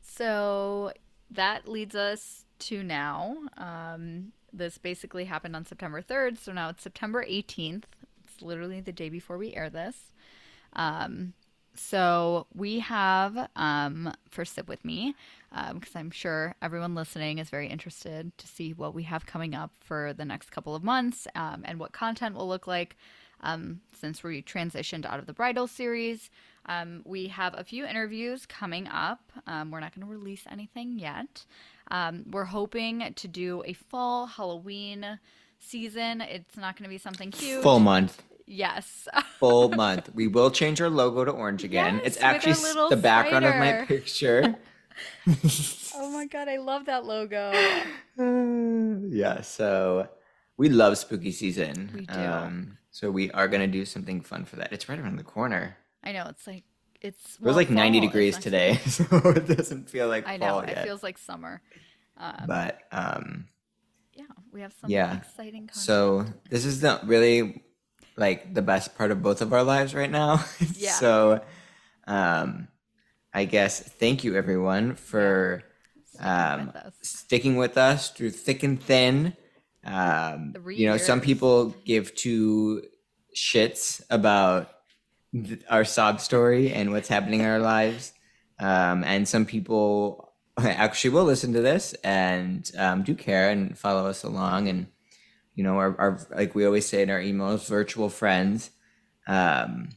So 0.00 0.92
that 1.30 1.68
leads 1.68 1.94
us 1.94 2.46
to 2.60 2.82
now. 2.82 3.36
Um, 3.58 4.32
this 4.56 4.78
basically 4.78 5.24
happened 5.24 5.56
on 5.56 5.64
September 5.64 6.02
3rd, 6.02 6.38
so 6.38 6.52
now 6.52 6.68
it's 6.68 6.82
September 6.82 7.24
18th. 7.24 7.84
It's 8.24 8.42
literally 8.42 8.80
the 8.80 8.92
day 8.92 9.08
before 9.08 9.38
we 9.38 9.54
air 9.54 9.70
this. 9.70 10.12
Um, 10.74 11.34
so 11.74 12.46
we 12.54 12.80
have 12.80 13.48
um, 13.54 14.12
for 14.30 14.44
Sip 14.44 14.68
With 14.68 14.84
Me, 14.84 15.14
because 15.50 15.94
um, 15.94 16.00
I'm 16.00 16.10
sure 16.10 16.54
everyone 16.62 16.94
listening 16.94 17.38
is 17.38 17.50
very 17.50 17.68
interested 17.68 18.36
to 18.38 18.46
see 18.46 18.72
what 18.72 18.94
we 18.94 19.04
have 19.04 19.26
coming 19.26 19.54
up 19.54 19.72
for 19.80 20.12
the 20.12 20.24
next 20.24 20.50
couple 20.50 20.74
of 20.74 20.82
months 20.82 21.26
um, 21.34 21.62
and 21.64 21.78
what 21.78 21.92
content 21.92 22.34
will 22.34 22.48
look 22.48 22.66
like 22.66 22.96
um, 23.42 23.80
since 23.98 24.22
we 24.22 24.42
transitioned 24.42 25.04
out 25.04 25.18
of 25.18 25.26
the 25.26 25.32
bridal 25.32 25.66
series. 25.66 26.30
Um, 26.66 27.02
we 27.04 27.28
have 27.28 27.54
a 27.56 27.64
few 27.64 27.86
interviews 27.86 28.44
coming 28.46 28.88
up. 28.88 29.30
Um, 29.46 29.70
we're 29.70 29.80
not 29.80 29.94
going 29.94 30.06
to 30.06 30.12
release 30.12 30.44
anything 30.50 30.98
yet. 30.98 31.44
we're 32.30 32.44
hoping 32.44 33.12
to 33.14 33.28
do 33.28 33.62
a 33.64 33.72
fall 33.72 34.26
Halloween 34.26 35.18
season. 35.58 36.20
It's 36.20 36.56
not 36.56 36.76
going 36.76 36.84
to 36.84 36.88
be 36.88 36.98
something 36.98 37.32
huge. 37.32 37.62
Full 37.62 37.80
month. 37.80 38.22
Yes. 38.46 39.08
Full 39.38 39.70
month. 39.70 40.10
We 40.14 40.28
will 40.28 40.50
change 40.50 40.80
our 40.80 40.88
logo 40.88 41.24
to 41.24 41.30
orange 41.32 41.64
again. 41.64 41.96
Yes, 41.96 42.06
it's 42.06 42.22
actually 42.22 42.88
the 42.88 42.96
background 42.96 43.44
of 43.44 43.56
my 43.56 43.84
picture. 43.86 44.54
oh 45.94 46.10
my 46.10 46.26
god, 46.26 46.48
I 46.48 46.56
love 46.56 46.86
that 46.86 47.04
logo. 47.04 47.52
yeah, 49.14 49.42
so 49.42 50.08
we 50.56 50.70
love 50.70 50.96
spooky 50.96 51.32
season. 51.32 51.90
We 51.94 52.06
do. 52.06 52.18
Um, 52.18 52.78
so 52.96 53.10
we 53.10 53.30
are 53.32 53.46
gonna 53.46 53.66
do 53.66 53.84
something 53.84 54.22
fun 54.22 54.46
for 54.46 54.56
that. 54.56 54.72
It's 54.72 54.88
right 54.88 54.98
around 54.98 55.16
the 55.16 55.22
corner. 55.22 55.76
I 56.02 56.12
know 56.12 56.28
it's 56.30 56.46
like 56.46 56.64
it's 57.02 57.34
It 57.34 57.42
was 57.42 57.54
like 57.54 57.68
90 57.68 57.98
fall 57.98 58.04
is 58.04 58.10
degrees 58.10 58.38
today, 58.38 58.76
so 58.86 59.04
it 59.36 59.46
doesn't 59.54 59.90
feel 59.90 60.08
like. 60.08 60.26
I 60.26 60.38
know 60.38 60.46
fall 60.46 60.60
it 60.60 60.78
feels 60.82 61.02
like 61.02 61.18
summer. 61.18 61.60
Um, 62.16 62.44
but 62.46 62.80
um, 62.90 63.48
yeah, 64.14 64.24
we 64.50 64.62
have 64.62 64.72
some 64.80 64.88
yeah. 64.88 65.18
exciting 65.18 65.66
content. 65.66 65.76
so 65.76 66.24
this 66.48 66.64
is 66.64 66.80
the 66.80 66.98
really 67.04 67.64
like 68.16 68.54
the 68.54 68.62
best 68.62 68.96
part 68.96 69.10
of 69.10 69.22
both 69.22 69.42
of 69.42 69.52
our 69.52 69.62
lives 69.62 69.94
right 69.94 70.10
now. 70.10 70.42
Yeah. 70.74 70.92
so 70.92 71.44
um, 72.06 72.68
I 73.34 73.44
guess 73.44 73.78
thank 73.78 74.24
you 74.24 74.36
everyone 74.36 74.94
for 74.94 75.62
Sticking 76.06 76.26
um, 76.26 76.72
with 76.72 76.94
sticking 77.02 77.56
with 77.56 77.76
us 77.76 78.08
through 78.08 78.30
thick 78.30 78.62
and 78.62 78.82
thin. 78.82 79.36
Um, 79.86 80.54
you 80.68 80.86
know, 80.88 80.96
some 80.96 81.20
people 81.20 81.70
give 81.84 82.14
two 82.14 82.82
shits 83.36 84.02
about 84.10 84.68
th- 85.32 85.60
our 85.70 85.84
sob 85.84 86.20
story 86.20 86.72
and 86.72 86.90
what's 86.90 87.08
happening 87.08 87.40
in 87.40 87.46
our 87.46 87.58
lives. 87.60 88.12
Um, 88.58 89.04
and 89.04 89.28
some 89.28 89.46
people 89.46 90.32
actually 90.58 91.10
will 91.10 91.24
listen 91.24 91.52
to 91.52 91.60
this 91.60 91.94
and 92.02 92.70
um, 92.76 93.02
do 93.04 93.14
care 93.14 93.50
and 93.50 93.78
follow 93.78 94.06
us 94.06 94.24
along. 94.24 94.68
And, 94.68 94.88
you 95.54 95.62
know, 95.62 95.76
our, 95.76 95.98
our 96.00 96.26
like 96.34 96.54
we 96.54 96.64
always 96.66 96.86
say 96.86 97.02
in 97.02 97.10
our 97.10 97.20
emails, 97.20 97.68
virtual 97.68 98.08
friends. 98.08 98.70
Um, 99.28 99.90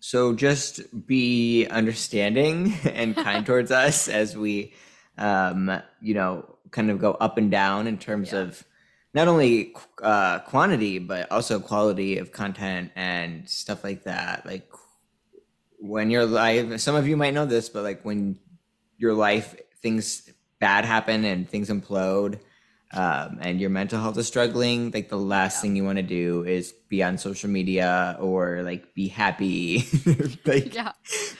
so 0.00 0.34
just 0.34 0.80
be 1.06 1.66
understanding 1.66 2.74
and 2.84 3.16
kind 3.16 3.44
towards 3.46 3.70
us 3.70 4.08
as 4.08 4.36
we, 4.36 4.72
um, 5.16 5.82
you 6.00 6.14
know, 6.14 6.54
kind 6.70 6.90
of 6.90 6.98
go 6.98 7.12
up 7.12 7.38
and 7.38 7.50
down 7.50 7.86
in 7.86 7.98
terms 7.98 8.32
Yeah. 8.32 8.40
of 8.40 8.64
not 9.14 9.28
only 9.28 9.74
uh, 10.02 10.40
quantity 10.40 10.98
but 10.98 11.30
also 11.32 11.58
quality 11.60 12.18
of 12.18 12.32
content 12.32 12.92
and 12.96 13.48
stuff 13.48 13.82
like 13.84 14.04
that. 14.04 14.44
Like 14.46 14.70
when 15.78 16.10
your 16.10 16.26
life, 16.26 16.80
some 16.80 16.94
of 16.96 17.06
you 17.08 17.16
might 17.16 17.34
know 17.34 17.46
this, 17.46 17.68
but 17.68 17.82
like 17.82 18.02
when 18.04 18.38
your 18.96 19.14
life 19.14 19.54
things 19.80 20.28
bad 20.60 20.84
happen 20.84 21.24
and 21.24 21.48
things 21.48 21.70
implode. 21.70 22.40
Um, 22.90 23.38
and 23.42 23.60
your 23.60 23.68
mental 23.68 24.00
health 24.00 24.16
is 24.16 24.26
struggling, 24.26 24.90
like 24.92 25.10
the 25.10 25.18
last 25.18 25.56
Yeah. 25.58 25.60
thing 25.62 25.76
you 25.76 25.84
want 25.84 25.98
to 25.98 26.02
do 26.02 26.44
is 26.44 26.72
be 26.88 27.02
on 27.02 27.18
social 27.18 27.50
media 27.50 28.16
or 28.18 28.62
like 28.62 28.94
be 28.94 29.08
happy, 29.08 29.84
like 30.46 30.74
Yeah. 30.74 30.92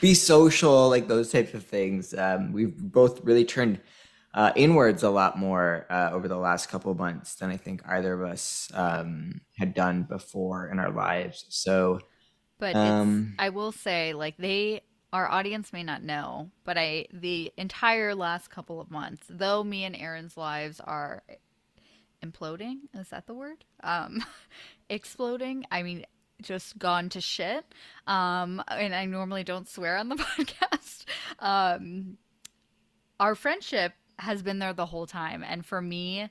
be 0.03 0.13
social, 0.13 0.91
like 0.91 1.09
those 1.09 1.33
types 1.33 1.55
of 1.55 1.65
things. 1.65 2.13
Um, 2.13 2.53
we've 2.53 2.77
both 2.77 3.25
really 3.25 3.47
turned 3.47 3.81
uh, 4.39 4.53
inwards 4.55 5.03
a 5.03 5.11
lot 5.11 5.37
more 5.37 5.85
uh, 5.91 6.11
over 6.13 6.29
the 6.29 6.37
last 6.37 6.69
couple 6.69 6.93
of 6.93 6.97
months 6.97 7.35
than 7.35 7.51
I 7.51 7.57
think 7.57 7.83
either 7.85 8.13
of 8.13 8.23
us 8.23 8.71
um, 8.73 9.41
had 9.59 9.75
done 9.75 10.05
before 10.05 10.69
in 10.69 10.79
our 10.79 10.93
lives. 10.93 11.45
So, 11.49 11.99
But 12.61 12.77
Um, 12.77 13.31
it's, 13.33 13.43
I 13.43 13.49
will 13.49 13.73
say, 13.73 14.13
like 14.13 14.37
they, 14.37 14.83
our 15.13 15.29
audience 15.29 15.73
may 15.73 15.83
not 15.83 16.05
know, 16.05 16.53
but 16.63 16.79
I, 16.79 17.07
the 17.13 17.53
entire 17.57 18.15
last 18.15 18.49
couple 18.49 18.81
of 18.81 18.93
months, 18.93 19.27
though 19.29 19.65
me 19.65 19.83
and 19.83 19.97
Aaron's 19.97 20.37
lives 20.37 20.79
are 20.79 21.25
imploding, 22.25 22.77
is 22.95 23.09
that 23.09 23.27
the 23.27 23.35
word? 23.35 23.65
Um, 23.83 24.25
exploding. 24.89 25.65
I 25.73 25.83
mean, 25.83 26.07
just 26.43 26.79
gone 26.79 27.09
to 27.09 27.21
shit. 27.21 27.65
Um, 28.07 28.63
and 28.69 28.95
I 28.95 29.07
normally 29.07 29.43
don't 29.43 29.69
swear 29.69 29.97
on 29.97 30.09
the 30.09 30.15
podcast. 30.37 31.07
Um, 31.41 32.19
our 33.19 33.35
friendship 33.35 33.95
has 34.19 34.43
been 34.43 34.59
there 34.59 34.73
the 34.73 34.87
whole 34.87 35.07
time, 35.07 35.45
and 35.47 35.65
for 35.65 35.81
me, 35.81 36.29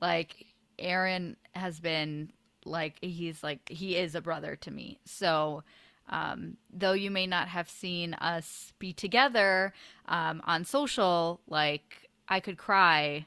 like 0.00 0.46
Aaron 0.78 1.36
has 1.54 1.80
been 1.80 2.32
like 2.64 2.96
he's 3.02 3.42
like 3.42 3.68
he 3.68 3.96
is 3.96 4.14
a 4.14 4.20
brother 4.20 4.56
to 4.56 4.70
me. 4.70 4.98
So 5.04 5.62
um, 6.08 6.56
though 6.72 6.92
you 6.92 7.10
may 7.10 7.26
not 7.26 7.48
have 7.48 7.68
seen 7.68 8.14
us 8.14 8.72
be 8.78 8.92
together 8.92 9.72
um, 10.06 10.40
on 10.44 10.64
social, 10.64 11.40
like 11.48 12.08
I 12.28 12.40
could 12.40 12.58
cry. 12.58 13.26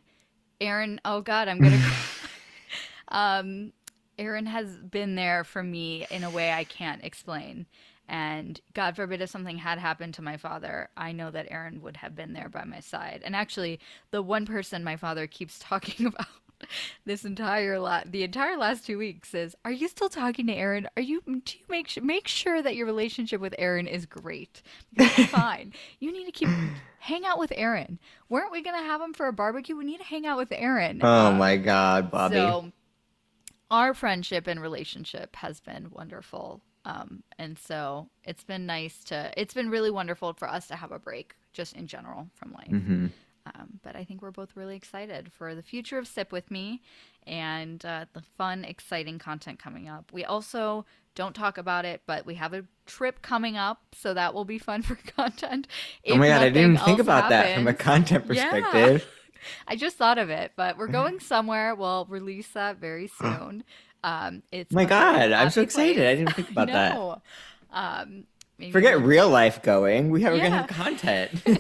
Aaron, 0.62 1.00
oh 1.06 1.22
God, 1.22 1.48
I'm 1.48 1.60
gonna 1.60 1.78
cry. 1.78 1.98
Um, 3.12 3.74
Aaron 4.20 4.46
has 4.46 4.78
been 4.78 5.16
there 5.16 5.44
for 5.44 5.64
me 5.64 6.06
in 6.12 6.24
a 6.24 6.30
way 6.30 6.52
I 6.52 6.64
can't 6.64 7.04
explain. 7.04 7.66
And 8.12 8.60
God 8.74 8.96
forbid 8.96 9.22
if 9.22 9.30
something 9.30 9.58
had 9.60 9.78
happened 9.78 10.16
to 10.16 10.24
my 10.24 10.36
father, 10.36 10.90
I 10.98 11.12
know 11.12 11.30
that 11.30 11.46
Aaron 11.52 11.82
would 11.84 11.98
have 11.98 12.16
been 12.16 12.34
there 12.34 12.50
by 12.50 12.64
my 12.64 12.80
side. 12.80 13.22
And 13.24 13.36
actually, 13.36 13.80
the 14.10 14.24
one 14.24 14.48
person 14.48 14.84
my 14.84 14.96
father 14.98 15.28
keeps 15.28 15.60
talking 15.60 16.08
about 16.08 16.26
this 17.06 17.24
entire 17.24 17.80
la- 17.80 18.04
the 18.06 18.24
entire 18.24 18.58
last 18.58 18.86
two 18.86 18.98
weeks 18.98 19.34
is, 19.34 19.56
"Are 19.64 19.72
you 19.72 19.88
still 19.88 20.10
talking 20.10 20.48
to 20.48 20.54
Aaron? 20.54 20.88
Are 20.98 21.02
you? 21.02 21.22
Do 21.26 21.58
you 21.58 21.66
make 21.70 21.88
sure 21.88 22.04
make 22.04 22.28
sure 22.28 22.62
that 22.62 22.76
your 22.76 22.86
relationship 22.88 23.40
with 23.40 23.54
Aaron 23.60 23.88
is 23.88 24.06
great? 24.06 24.62
Fine. 25.28 25.74
You 26.00 26.12
need 26.12 26.26
to 26.26 26.32
keep 26.32 26.50
hang 27.00 27.26
out 27.26 27.40
with 27.40 27.54
Aaron. 27.56 27.98
Weren't 28.28 28.52
we 28.52 28.62
gonna 28.64 28.84
have 28.84 29.00
him 29.02 29.14
for 29.14 29.28
a 29.28 29.34
barbecue? 29.34 29.78
We 29.78 29.86
need 29.86 30.00
to 30.00 30.04
hang 30.04 30.26
out 30.26 30.38
with 30.38 30.52
Aaron. 30.52 31.00
oh 31.02 31.08
Um, 31.28 31.38
my 31.38 31.56
God, 31.58 32.12
Bobby. 32.12 32.36
so 32.36 32.72
our 33.72 33.94
friendship 33.94 34.48
and 34.48 34.60
relationship 34.60 35.36
has 35.38 35.60
been 35.62 35.92
wonderful. 35.92 36.62
Um, 36.86 37.24
and 37.38 37.58
so 37.58 38.10
it's 38.24 38.44
been 38.44 38.66
nice 38.66 39.04
to, 39.06 39.32
it's 39.38 39.54
been 39.54 39.70
really 39.70 39.92
wonderful 39.92 40.34
for 40.34 40.50
us 40.50 40.68
to 40.68 40.76
have 40.76 40.92
a 40.92 41.00
break 41.00 41.36
just 41.54 41.76
in 41.76 41.88
general 41.88 42.30
from 42.36 42.54
life. 42.54 42.68
hmm 42.70 43.08
Um, 43.46 43.80
but 43.84 43.96
I 43.96 44.04
think 44.04 44.22
we're 44.22 44.32
both 44.32 44.56
really 44.56 44.76
excited 44.76 45.32
for 45.32 45.56
the 45.56 45.64
future 45.64 45.98
of 45.98 46.08
Sip 46.08 46.32
With 46.32 46.52
Me 46.52 46.82
and 47.26 47.84
uh, 47.86 48.06
the 48.14 48.22
fun, 48.22 48.64
exciting 48.64 49.18
content 49.20 49.60
coming 49.60 49.88
up. 49.90 50.12
We 50.14 50.24
also 50.26 50.86
don't 51.16 51.34
talk 51.36 51.58
about 51.58 51.86
it, 51.86 52.02
but 52.06 52.26
we 52.26 52.36
have 52.36 52.54
a 52.54 52.66
trip 52.86 53.22
coming 53.22 53.58
up, 53.58 53.82
so 53.94 54.14
that 54.14 54.34
will 54.34 54.46
be 54.46 54.60
fun 54.60 54.82
for 54.84 54.96
content. 54.96 55.68
Oh 56.10 56.16
my 56.18 56.28
God, 56.28 56.42
I 56.42 56.50
didn't 56.50 56.78
think 56.78 57.00
about 57.00 57.30
that 57.30 57.54
from 57.54 57.68
a 57.68 57.74
happens. 57.74 57.80
content 57.80 58.26
Yeah. 58.28 58.50
perspective. 58.52 59.08
I 59.68 59.76
just 59.76 59.98
thought 59.98 60.18
of 60.18 60.30
it, 60.30 60.52
but 60.56 60.78
we're 60.78 60.88
going 60.88 61.20
somewhere. 61.20 61.76
We'll 61.76 62.06
release 62.10 62.50
that 62.50 62.78
very 62.78 63.08
soon. 63.08 63.64
Um, 64.04 64.44
it's 64.52 64.72
my 64.72 64.86
God, 64.86 65.32
I'm 65.32 65.50
so 65.50 65.62
excited. 65.62 65.96
place. 65.96 66.08
I 66.08 66.16
didn't 66.16 66.34
think 66.36 66.50
about 66.52 66.68
that. 66.68 67.22
Um, 67.72 68.24
maybe 68.58 68.72
Forget 68.72 68.98
we'll- 68.98 69.08
real 69.08 69.30
life 69.30 69.62
going. 69.62 70.10
We 70.10 70.22
have, 70.24 70.34
we're 70.34 70.42
gonna 70.42 70.58
have 70.58 70.68
content. 70.68 71.32
we 71.46 71.54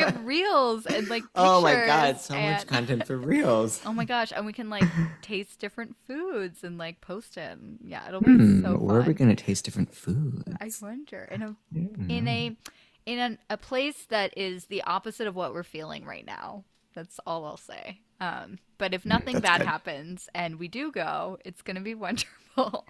have 0.00 0.24
reels 0.24 0.86
and 0.86 1.08
like 1.08 1.22
pictures. 1.22 1.30
oh 1.34 1.60
my 1.60 1.74
God, 1.86 2.20
so 2.20 2.38
much 2.38 2.66
content 2.66 3.06
for 3.06 3.16
reels. 3.16 3.80
Oh 3.84 3.92
my 3.92 4.04
gosh, 4.04 4.32
and 4.34 4.46
we 4.46 4.52
can 4.52 4.70
like 4.70 4.84
taste 5.22 5.58
different 5.58 5.96
foods 6.06 6.62
and 6.64 6.78
like 6.78 7.00
post 7.00 7.36
it. 7.36 7.58
And, 7.58 7.78
yeah, 7.84 8.06
it'll 8.08 8.20
be 8.20 8.30
Hmm, 8.32 8.62
so 8.62 8.76
where 8.76 8.98
are 9.00 9.02
we 9.02 9.14
gonna 9.14 9.34
taste 9.36 9.64
different 9.64 9.94
foods? 9.94 10.44
I 10.60 10.70
wonder 10.80 11.28
in 11.30 11.42
a 11.42 11.56
Hmm. 11.72 12.10
in 12.10 12.28
a 12.28 12.56
in 13.04 13.18
an, 13.18 13.38
a 13.50 13.56
place 13.56 14.06
that 14.10 14.32
is 14.38 14.66
the 14.66 14.82
opposite 14.84 15.26
of 15.26 15.34
what 15.34 15.52
we're 15.52 15.64
feeling 15.64 16.04
right 16.04 16.24
now. 16.24 16.62
That's 16.94 17.18
all 17.26 17.44
I'll 17.44 17.56
say. 17.56 18.00
Um, 18.20 18.58
but 18.78 18.94
if 18.94 19.04
nothing 19.04 19.34
that's 19.34 19.44
bad 19.44 19.58
good. 19.58 19.66
happens 19.66 20.28
and 20.34 20.58
we 20.58 20.68
do 20.68 20.92
go, 20.92 21.38
it's 21.44 21.62
going 21.62 21.76
to 21.76 21.82
be 21.82 21.94
wonderful. 21.96 22.86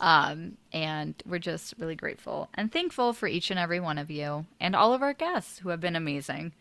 Um, 0.00 0.56
and 0.72 1.14
we're 1.26 1.38
just 1.38 1.74
really 1.78 1.94
grateful 1.94 2.48
and 2.54 2.72
thankful 2.72 3.12
for 3.12 3.28
each 3.28 3.50
and 3.50 3.60
every 3.60 3.80
one 3.80 3.98
of 3.98 4.10
you 4.10 4.46
and 4.60 4.74
all 4.74 4.92
of 4.92 5.02
our 5.02 5.12
guests 5.12 5.58
who 5.58 5.68
have 5.68 5.80
been 5.80 5.96
amazing 5.96 6.52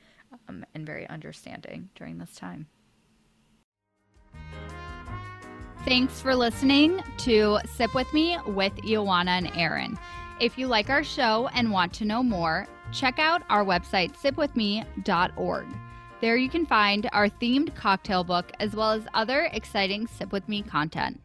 um, 0.48 0.66
and 0.76 0.86
very 0.86 1.08
understanding 1.08 1.90
during 1.96 2.18
this 2.18 2.36
time. 2.36 2.68
Thanks 5.86 6.22
for 6.22 6.36
listening 6.36 7.02
to 7.20 7.58
Sip 7.76 7.96
With 7.96 8.14
Me 8.14 8.38
with 8.46 8.74
Ioana 8.84 9.30
and 9.30 9.52
Aaron. 9.56 9.98
If 10.40 10.58
you 10.58 10.68
like 10.68 10.92
our 10.92 11.04
show 11.04 11.50
and 11.56 11.72
want 11.72 11.92
to 11.94 12.06
know 12.06 12.22
more, 12.22 12.68
check 12.92 13.18
out 13.18 13.42
our 13.50 13.66
website, 13.66 14.16
sipwithme.org. 14.16 15.66
There 16.22 16.38
you 16.38 16.50
can 16.50 16.68
find 16.68 17.10
our 17.14 17.30
themed 17.30 17.74
cocktail 17.74 18.24
book 18.24 18.52
as 18.60 18.76
well 18.76 18.92
as 18.92 19.02
other 19.16 19.50
exciting 19.54 20.06
Sip 20.06 20.32
With 20.32 20.48
Me 20.48 20.62
content. 20.62 21.20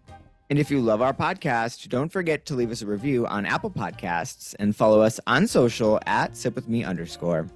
And 0.48 0.58
if 0.58 0.70
you 0.70 0.80
love 0.80 1.02
our 1.02 1.12
podcast, 1.12 1.86
don't 1.90 2.10
forget 2.10 2.46
to 2.46 2.54
leave 2.54 2.70
us 2.70 2.80
a 2.80 2.86
review 2.86 3.26
on 3.26 3.44
Apple 3.44 3.70
Podcasts 3.70 4.54
and 4.58 4.74
follow 4.74 5.02
us 5.02 5.20
on 5.26 5.46
social 5.48 6.00
at 6.06 6.32
sipwithme 6.32 6.86
underscore. 6.86 7.46